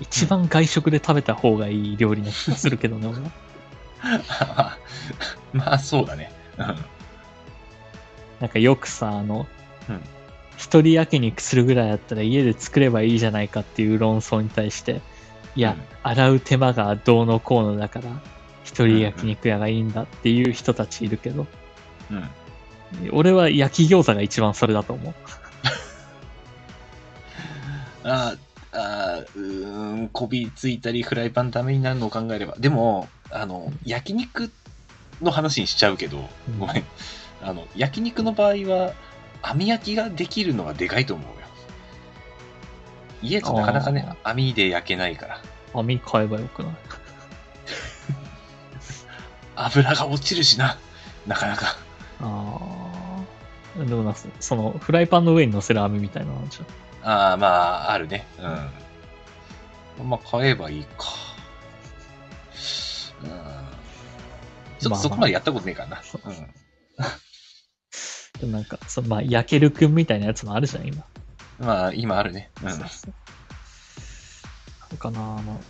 [0.00, 3.20] 一番外食で食べた方がいい料理な気がするけどね、俺
[4.28, 4.76] は。
[5.54, 6.32] まあ、そうだね。
[6.58, 6.76] うん
[8.40, 9.46] なんかよくさ、あの、
[9.88, 10.00] うん
[10.58, 15.00] 一人焼肉するぐらいだったら家で作ればいいじゃないかっていう論争に対して、
[15.54, 18.10] いや、うん洗う手間がどうのこうのだから、
[18.64, 21.46] 一人焼肉屋がいいんだっていう人たちいるけど、
[22.10, 22.28] うん。
[23.12, 25.14] 俺は焼き餃子が一番それだと思う。
[28.02, 28.38] あー
[28.72, 32.56] あー、うーん、こびりついたり、フライパンダメになるのを考えれば。
[32.58, 34.50] でも、あの、焼肉
[35.20, 36.84] の話にしちゃうけど、うんごめん。
[37.42, 38.92] あの、焼肉の場合は、
[39.42, 41.41] 網焼きができるのがでかいと思うよ。
[43.22, 45.40] 家だとなかなかね、網で焼けないから。
[45.74, 46.72] 網買えばよくない？
[49.56, 50.78] 油が落ちるしな。
[51.26, 51.76] なかなか。
[52.20, 52.58] あ
[53.78, 53.84] あ。
[53.84, 57.10] でもな、その、フライパンの上に乗せる網みたいなのじゃん。
[57.10, 57.46] ああ、ま
[57.88, 58.26] あ、あるね。
[59.98, 60.08] うん。
[60.10, 61.06] まあ、買えばいいか。
[63.22, 63.28] うん。
[64.78, 66.02] ちょっとそこまでやったことねえからな。
[66.02, 66.36] そううん。
[68.40, 71.04] でもなんか、そまあ、焼けるくんみたいなやつもあるじゃん、今。
[71.62, 72.50] まあ、今あるね。
[72.62, 72.70] うん。
[72.70, 73.14] そうそう
[74.90, 75.60] なんかな、あの、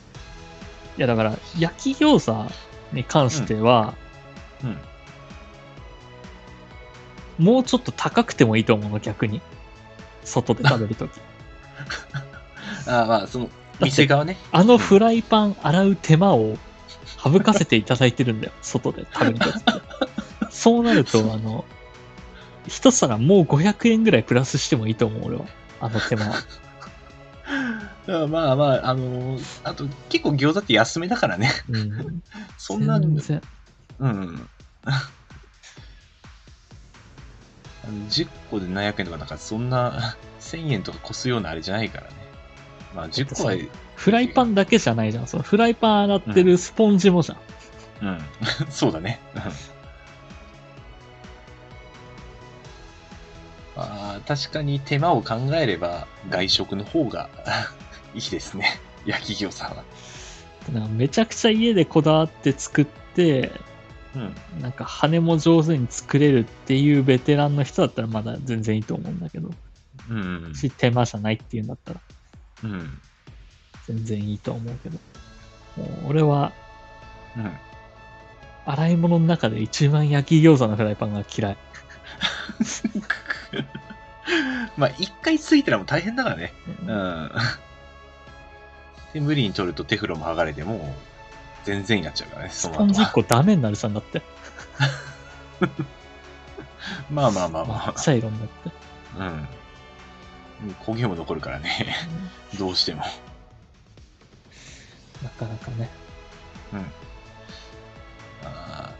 [0.97, 2.53] いやだから、焼き餃子
[2.93, 3.95] に関しては、
[4.64, 4.78] うん。
[7.45, 9.40] もうちょっと高くてもいいと思うの、逆に。
[10.24, 11.12] 外で食べるとき。
[12.88, 14.36] ああ、まあ、その、店側ね。
[14.51, 16.57] あのフライパン洗う手間を
[17.22, 19.64] 省かせていただいてるんだよ、外で食べるときって。
[20.51, 21.64] そうなると、あの、
[22.68, 25.47] 一皿もう500円ぐらいプラスしてもいいと思う、俺は。
[25.83, 26.35] あの手間は。
[28.24, 31.51] あまあまあ、あのーあと、結構餃子って安めだからね。
[31.68, 32.22] うん。
[32.57, 33.01] そんな、う
[34.09, 34.49] ん。
[34.85, 35.11] あ
[37.89, 42.14] の10個で700円とか、なんかそんな1000円とか越すようなあれじゃないからね。
[42.95, 43.55] まあ10個は、
[43.97, 45.26] フライパンだけじゃないじゃん。
[45.26, 47.39] そのフライパン洗ってるスポンジもじゃん。
[48.07, 48.20] うん。
[48.70, 49.18] そうだね。
[49.35, 49.72] うん
[54.13, 57.31] まあ、確かに手間を考えれば外食の方が
[58.15, 58.79] いいですね。
[59.07, 59.83] 焼き餃子は。
[60.71, 63.51] なんかめちゃくちゃ家でこだわって作って、
[64.15, 64.35] うん。
[64.61, 69.51] なんか羽も上手に作れるっていうベテランの人だったらまだ全然いいと思うんだけど、
[70.11, 70.53] うん。
[70.55, 72.01] し手間じゃないっていうんだったら
[72.65, 73.01] うん。
[73.87, 74.99] 全然いいと思うけど。
[75.79, 76.53] もう俺は
[77.35, 77.51] うん。
[78.67, 81.57] 洗い物の中で一番焼き餃子のフライパンが嫌い。
[84.77, 86.53] まあ、一回ついたらもう大変だからね。
[86.87, 87.31] うん。
[89.12, 90.95] で、無理に取ると手風呂も剥がれても、
[91.64, 93.12] 全然になっちゃうからね、そのスポンジ1後は。
[93.12, 94.23] 個ダメになるじゃんだって。
[97.11, 98.70] まあまあまあま抹茶色になって。
[99.18, 99.25] あ。
[99.25, 99.49] うん。
[100.81, 101.95] 焦げも残るからね。
[102.59, 103.05] どうしても。
[105.23, 105.91] なかなかね。
[106.73, 106.93] うん。
[108.45, 108.91] あ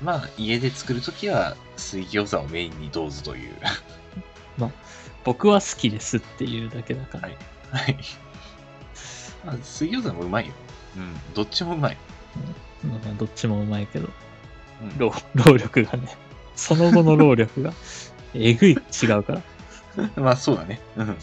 [0.00, 3.56] ーまあ、家で作るときは、水餃子をメインにどうぞという。
[5.24, 7.28] 僕は好きですっていうだけだから。
[7.28, 7.36] はい
[7.72, 7.96] はい。
[9.46, 10.52] あ水餃子もうまいよ。
[10.96, 11.14] うん。
[11.34, 11.96] どっちもうまい。
[12.84, 14.08] うんまあどっちもうまいけど、
[14.82, 16.16] うん労労力がね、
[16.54, 17.72] その後の労力が、
[18.34, 19.42] えぐい違うから。
[20.22, 20.80] まあ、そうだね。
[20.96, 21.16] うん。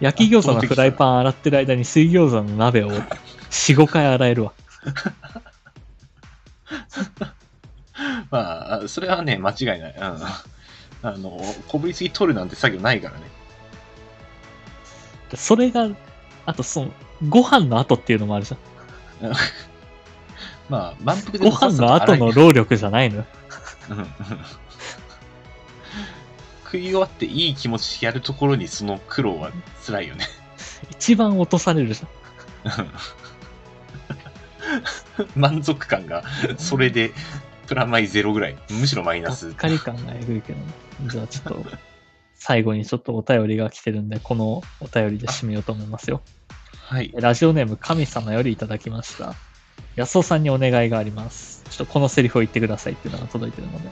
[0.00, 4.52] 焼き餃子のフライパン洗ってる間に水餃子の鍋を4、5回洗えるわ。
[8.30, 9.94] まあ、それはね、間違いない。
[9.96, 10.18] うん。
[11.06, 13.22] あの、こぶりつき取るなんて作業ないからね。
[15.34, 15.88] それが、
[16.46, 16.92] あとその、
[17.28, 19.32] ご飯の後っていうのもあるじゃん。
[20.68, 23.24] まあ、満腹でご飯の後の労力じゃないの
[26.64, 29.52] 食い終わっていい気持ちやるところにその苦労は
[29.86, 30.26] 辛いよね。
[30.90, 32.90] 一番落とされるじゃん。
[35.40, 36.24] 満足感が
[36.58, 37.12] それで
[37.66, 38.56] プラマイゼロぐらい。
[38.70, 39.56] むしろマイナスがっ。
[39.56, 40.64] かり感がえぐいけどね。
[41.06, 41.64] じゃあちょっと、
[42.34, 46.22] 最後にちょっとお便りが来てるんで、このお便りで締めようと思いますよ。
[46.84, 47.12] はい。
[47.16, 49.34] ラジオネーム神様よりいただきました。
[49.96, 51.64] 安尾さんにお願いがあります。
[51.70, 53.88] ちょっとこのセリフを言ってくださいっていうのが届いてるので。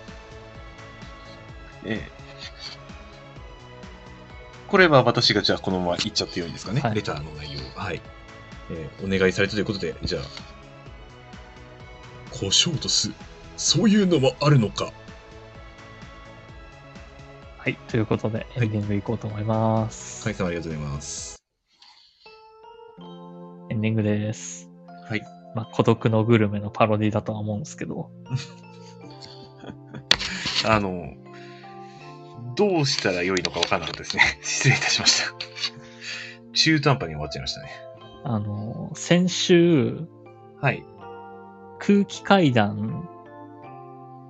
[1.86, 2.24] ええ
[4.68, 6.80] これは私がじゃあこのまま言っちゃってよいんですかね？
[6.80, 7.60] はいレターの内容。
[7.76, 8.00] はい。
[8.70, 10.22] えーお願いされたということで、じゃあ。
[12.30, 13.12] 胡椒と酢。
[13.56, 14.92] そういうのもあるのか。
[17.58, 17.76] はい。
[17.88, 20.24] ということで、エンディングいこうと思います。
[20.24, 21.36] 神様ありがとうございます。
[23.70, 24.68] エンディングです。
[25.08, 25.22] はい。
[25.54, 28.10] まあ、孤独のグルメのパロディだとは思うんですけど、
[30.66, 31.14] あの、
[32.56, 34.38] どうしたらよいのか分からなかったですね。
[34.42, 35.32] 失礼いたしました。
[36.52, 37.70] 中途半端に終わっちゃいましたね。
[38.24, 40.06] あの、先週、
[40.60, 40.84] はい。
[41.78, 43.08] 空気階段、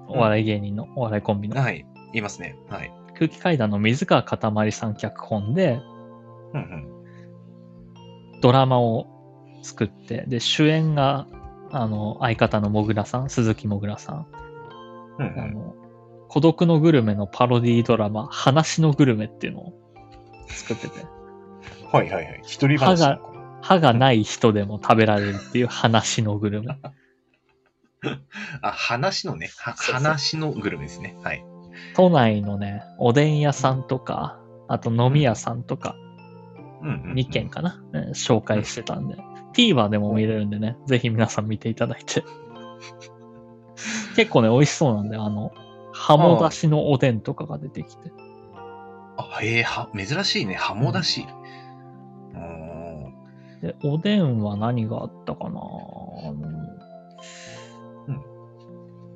[0.09, 1.87] お笑い芸人の、お笑いコンビの、はい。
[2.13, 2.57] 言いますね。
[2.69, 2.93] はい。
[3.15, 5.81] 空気階段の水川かたまりさん脚本で、
[6.53, 8.41] うんうん。
[8.41, 9.07] ドラマを
[9.63, 11.27] 作って、で、主演が、
[11.71, 14.27] あの、相方のもぐらさん、鈴木もぐらさん。
[15.19, 15.41] うんうん。
[15.41, 15.75] あの、
[16.29, 19.73] 孤独のグルメのパロディドラマ、話のグルメっていうのを
[20.49, 21.07] 作ってて、
[21.93, 22.41] はいはいはい。
[22.45, 26.79] 一人話なのかな歯がない人でも食べられるっていう話のグルメ。
[28.63, 29.51] あ、話のね。
[29.59, 31.17] 話のグルメですね。
[31.23, 31.45] はい。
[31.95, 34.39] 都内のね、おでん屋さんとか、
[34.69, 35.97] あと飲み屋さんとか、
[36.83, 37.15] うんうん、うん。
[37.15, 39.17] 2軒かな、ね紹介してたんで、
[39.55, 42.25] TVer でも見れるんでね、ぜひ皆さん見ていただいて。
[44.17, 45.53] 結構ね、美味しそうなんで、あの、
[45.93, 48.13] ハモだしのおでんとかが出てきて。
[49.17, 50.55] あ、へえ、は、珍しいね。
[50.55, 51.27] ハモだし。
[52.33, 53.15] うーん。
[53.61, 55.51] で、おでんは何があったかな？
[55.51, 56.64] あの
[58.09, 58.23] うん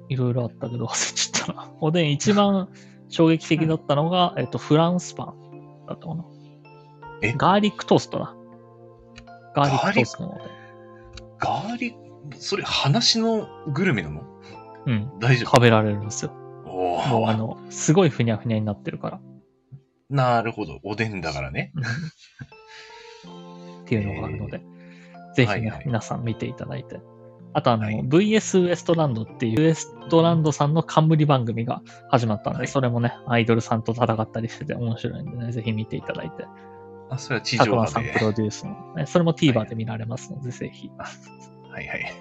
[0.09, 1.71] いろいろあったけど 忘れちゃったな。
[1.81, 2.69] おでん一番
[3.09, 6.25] 衝撃的だったのが、えっと、フランスパンだったかな。
[7.23, 7.33] え？
[7.33, 8.35] ガーリックトーストだ。
[9.55, 10.47] ガーリックトーストのおでん。
[11.39, 11.95] ガーリッ
[12.31, 14.23] ク、それ、話のグルメなの？
[14.87, 15.19] うん。
[15.19, 15.57] 大丈夫？
[15.57, 16.33] 食べられるんですよ。
[16.67, 19.21] おーもうあの、すごいふにゃふにゃになってるから。
[20.11, 20.81] なるほど。
[20.85, 21.73] おでんだからね。
[21.75, 21.83] うん
[23.83, 24.61] っていうのがあるので、
[25.35, 27.01] ぜひね、はいはい皆さん見ていただいて。
[27.55, 36.45] あとあの、はい VS ウエストランドっていうウエストランドさんの冠番組が始まったんで、はいそれもね、アイドルさんと戦ったりしてて面白いんでね、ぜひ見ていただいて。
[37.11, 37.91] あ、それは地上波で。
[37.91, 40.91] さんプロデュースの、ね、それもは TVer いで見られますので、ぜひ。
[40.99, 42.13] はいはい。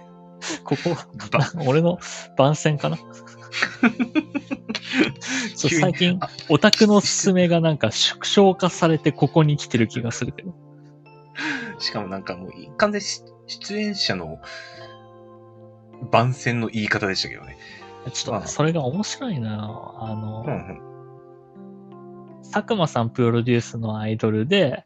[0.64, 0.96] ここ、
[1.32, 2.00] ば 俺の
[2.38, 2.98] 番宣かな？
[5.56, 10.54] 最近あ、オタクのおすすめがなんか縮小化されてここに来てる気がするけど。
[11.80, 13.06] しかもなんかもう、完全に
[13.48, 14.40] 出演者の
[16.12, 17.58] 番宣の言い方でしたけどね。
[18.14, 19.96] ちょっとね、まあそれが面白いのよ。
[20.00, 22.44] あの、うんうん。
[22.44, 24.86] 佐久間さんプロデュースのアイドルで、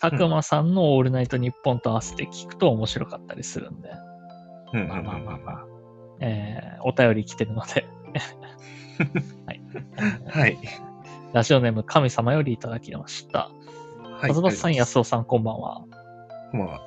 [0.00, 3.90] 佐久間さんのオールナイトニッポンと合わせて聞くと面白かったりするんで、
[4.72, 5.66] うんうんまあまあまあまあ、
[6.20, 7.86] えー、お便り来てるので、
[9.46, 9.60] はい。
[10.26, 10.58] はい。
[11.32, 13.50] ラジオネーム神様よりいただきました。
[14.20, 14.28] はい。
[14.28, 15.84] 松本さん、や安尾さん、こんばんは。
[16.50, 16.80] こんばんは。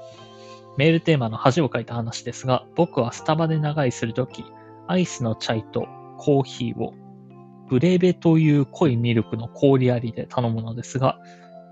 [0.77, 4.43] メールテーマの恥をかいた話ですが、僕はスタバで長居するとき、
[4.87, 6.93] アイスのチャイとコーヒーを、
[7.69, 11.19] ブレベという濃いミルクの氷ありで頼むのですが、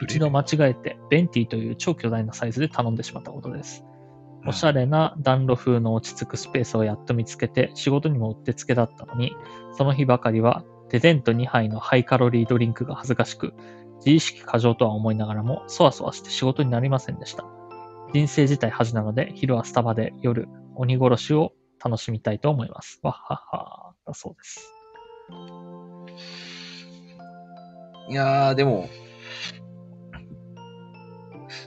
[0.01, 3.85] 一度間違えてベンティという超巨大なサイズで頼んでしまったことです。
[4.47, 9.35] おしゃれな暖炉風の落ち着くスペースをやっと見つけて仕事にもうってつけだったのに、
[9.77, 13.53] その日ばかりはデゼント2杯のハイカロリードリンクが恥ずかしく、
[13.97, 17.60] 自意識過剰とは思いながらも、そわそわして仕事になりませんでした。
[18.13, 21.53] 人生自体恥なので、昼はスタバで夜、鬼殺しを
[21.83, 22.99] 楽しみたいと思います。
[23.03, 24.73] わっはっは、だそうです。
[28.09, 28.89] いやー、でも、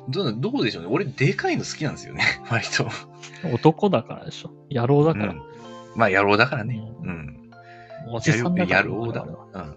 [0.09, 0.89] どうどうでしょうね。
[0.91, 2.23] 俺、でかいの好きなんですよね。
[2.51, 2.87] 割と。
[3.53, 4.51] 男だからでしょ。
[4.71, 5.33] 野郎だから。
[5.33, 5.43] うん。
[5.97, 6.83] まあ、野郎だからね。
[7.03, 7.51] ううん。
[8.11, 8.83] おじさんだから。
[8.85, 9.23] 野郎だ。
[9.23, 9.77] うん。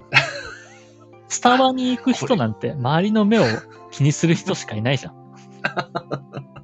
[1.29, 3.43] スタバに行く人なんて、周りの目を
[3.91, 5.15] 気にする人しかいないじゃん。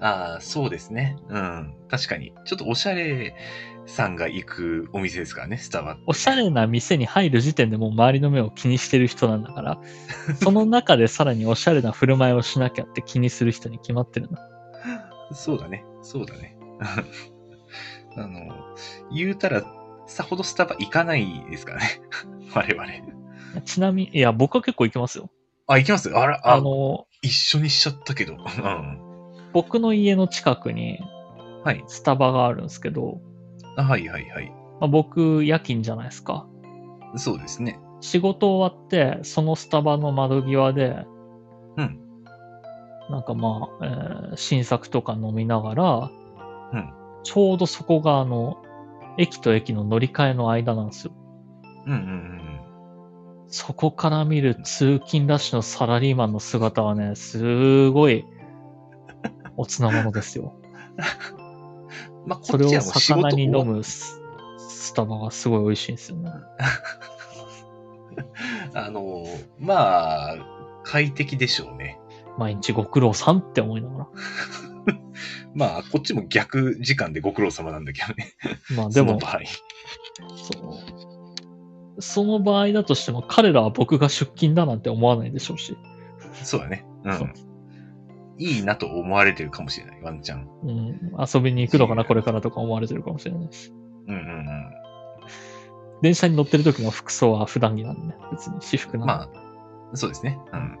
[0.00, 1.16] ああ、そうですね。
[1.28, 1.74] うん。
[1.88, 2.32] 確かに。
[2.44, 3.34] ちょっとおしゃれ
[3.86, 5.98] さんが行くお店ですからね、スタバ。
[6.06, 9.80] おしゃれな店に入る時点でもう周りの目を気にしてる人なんだから、
[10.42, 14.38] その中でさらにおしゃれな振る舞いをしなきゃって気にする人に決まってるの。
[15.32, 15.84] そうだね。
[16.02, 16.56] そうだね。
[18.16, 18.40] あの、
[19.12, 19.62] 言うたら、
[20.06, 22.00] さほどスタバ行かないですからね。
[22.54, 22.86] 我々。
[23.64, 25.30] ちなみに、いや、僕は結構行きますよ。
[25.66, 26.10] あ、行きます？
[26.10, 28.34] あら、ああの、一緒にしちゃったけど。
[28.34, 29.07] うん。
[29.52, 30.98] 僕の家の近くに
[31.64, 31.84] はい。
[31.86, 33.20] スタバがあるんですけど、
[33.76, 34.50] あはいはいはい。
[34.80, 36.46] まあ、僕夜勤じゃないですか。
[37.16, 37.80] そうですね。
[38.00, 41.04] 仕事終わって、そのスタバの窓際で、
[41.76, 42.00] うん。
[43.10, 46.10] なんかまあ、えー新作とか飲みながら、
[46.72, 46.92] うん
[47.24, 48.62] ちょうどそこがあの、
[49.18, 51.12] 駅と駅の乗り換えの間なんですよ。
[51.86, 52.38] うんうんうん
[53.50, 58.24] そこから見る通勤ラッシュのサラリーマンの姿はね、すごい、
[59.58, 60.54] おつなものですよ。
[61.36, 62.28] うん。
[62.28, 64.18] まあ、こそれを魚に飲むス
[64.88, 66.30] スタバがすごい美味しいんですよね。
[68.74, 69.24] あの、
[69.58, 70.36] まあ、
[70.84, 71.98] 快適でしょうね。
[72.38, 74.08] 毎日ご苦労さんって思いながら。
[75.54, 78.32] まあ、こっちも逆時間でご苦労様なんだけどね。
[78.74, 79.40] まあでも、その場合。
[80.36, 80.52] そ
[81.96, 82.00] う。
[82.00, 85.76] その場合だとしても、彼らは僕が出勤だなんて思わないでしょうし。
[86.44, 86.86] そうだね。
[87.04, 87.47] うん
[88.38, 90.48] いいなと思われてるかもしれない、ワンちゃん。
[90.62, 93.72] うん、遊びに行くのかな、これからとか思われてるかもしれないし。
[94.06, 94.70] うんうんうん。
[96.02, 98.14] 電車に乗ってる時の服装は普段着なんでね。
[98.30, 99.12] 別に私服なんで。
[99.12, 99.22] ま
[99.92, 100.38] あ、そうですね。
[100.52, 100.78] うん。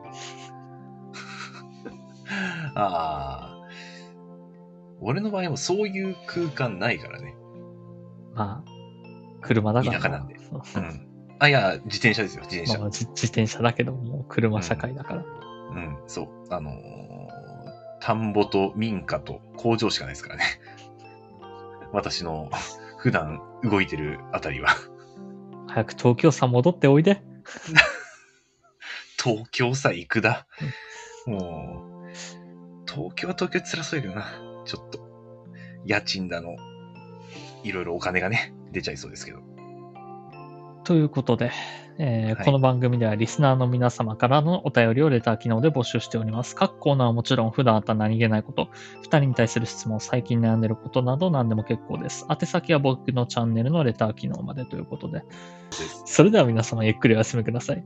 [2.76, 3.58] ああ。
[5.00, 7.34] 俺の場合もそういう空間ないからね。
[8.34, 8.70] まあ、
[9.40, 9.96] 車だから。
[9.96, 11.08] 田舎なんでそううん。
[11.40, 12.78] あ、いや、自転車ですよ、自転車。
[12.78, 15.24] まあ、自自転車だけども、車社会だから。
[15.70, 16.28] うん、そう。
[16.50, 17.27] あのー
[18.00, 20.44] 田んぼと民家と工場しかないですからね。
[21.92, 22.50] 私の
[22.98, 24.68] 普段動いてるあたりは。
[25.68, 27.22] 早く東京さん戻っておいで。
[29.22, 30.46] 東京さ行くだ。
[31.26, 32.16] もう、
[32.86, 34.26] 東京は東京で辛そうやけどな。
[34.64, 35.00] ちょっと、
[35.84, 36.56] 家賃だの、
[37.62, 39.40] いろいろお金がね、出ちゃいそうですけど。
[40.84, 41.50] ということで、
[42.00, 46.54] えーはいこの番組ではリスナーの皆様からのお便りをレター機能で募集しております。
[46.54, 48.68] 各コーナーはもちろん普段あった何気ないこと、
[49.02, 52.24] 二人に対する質問、最近悩んでることなど何でも結構です。
[52.30, 55.24] 宛先は僕のチャンネルのレター機能までということで。
[56.06, 57.84] それでは皆様ゆっくりお休みください。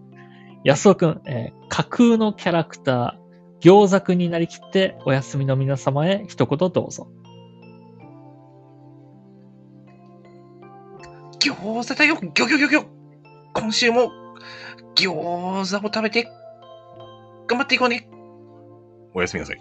[0.62, 7.08] 安尾くん、えー架空のキャラクター、餃子くんになりきってお休みの皆様へ一言どうぞ。
[11.40, 12.91] 餃子だよギョギョギョギョ
[13.54, 14.12] 今週も
[14.94, 16.24] 餃子を食べて
[17.46, 18.08] 頑張っていこうね
[19.14, 19.60] おやすみなさい。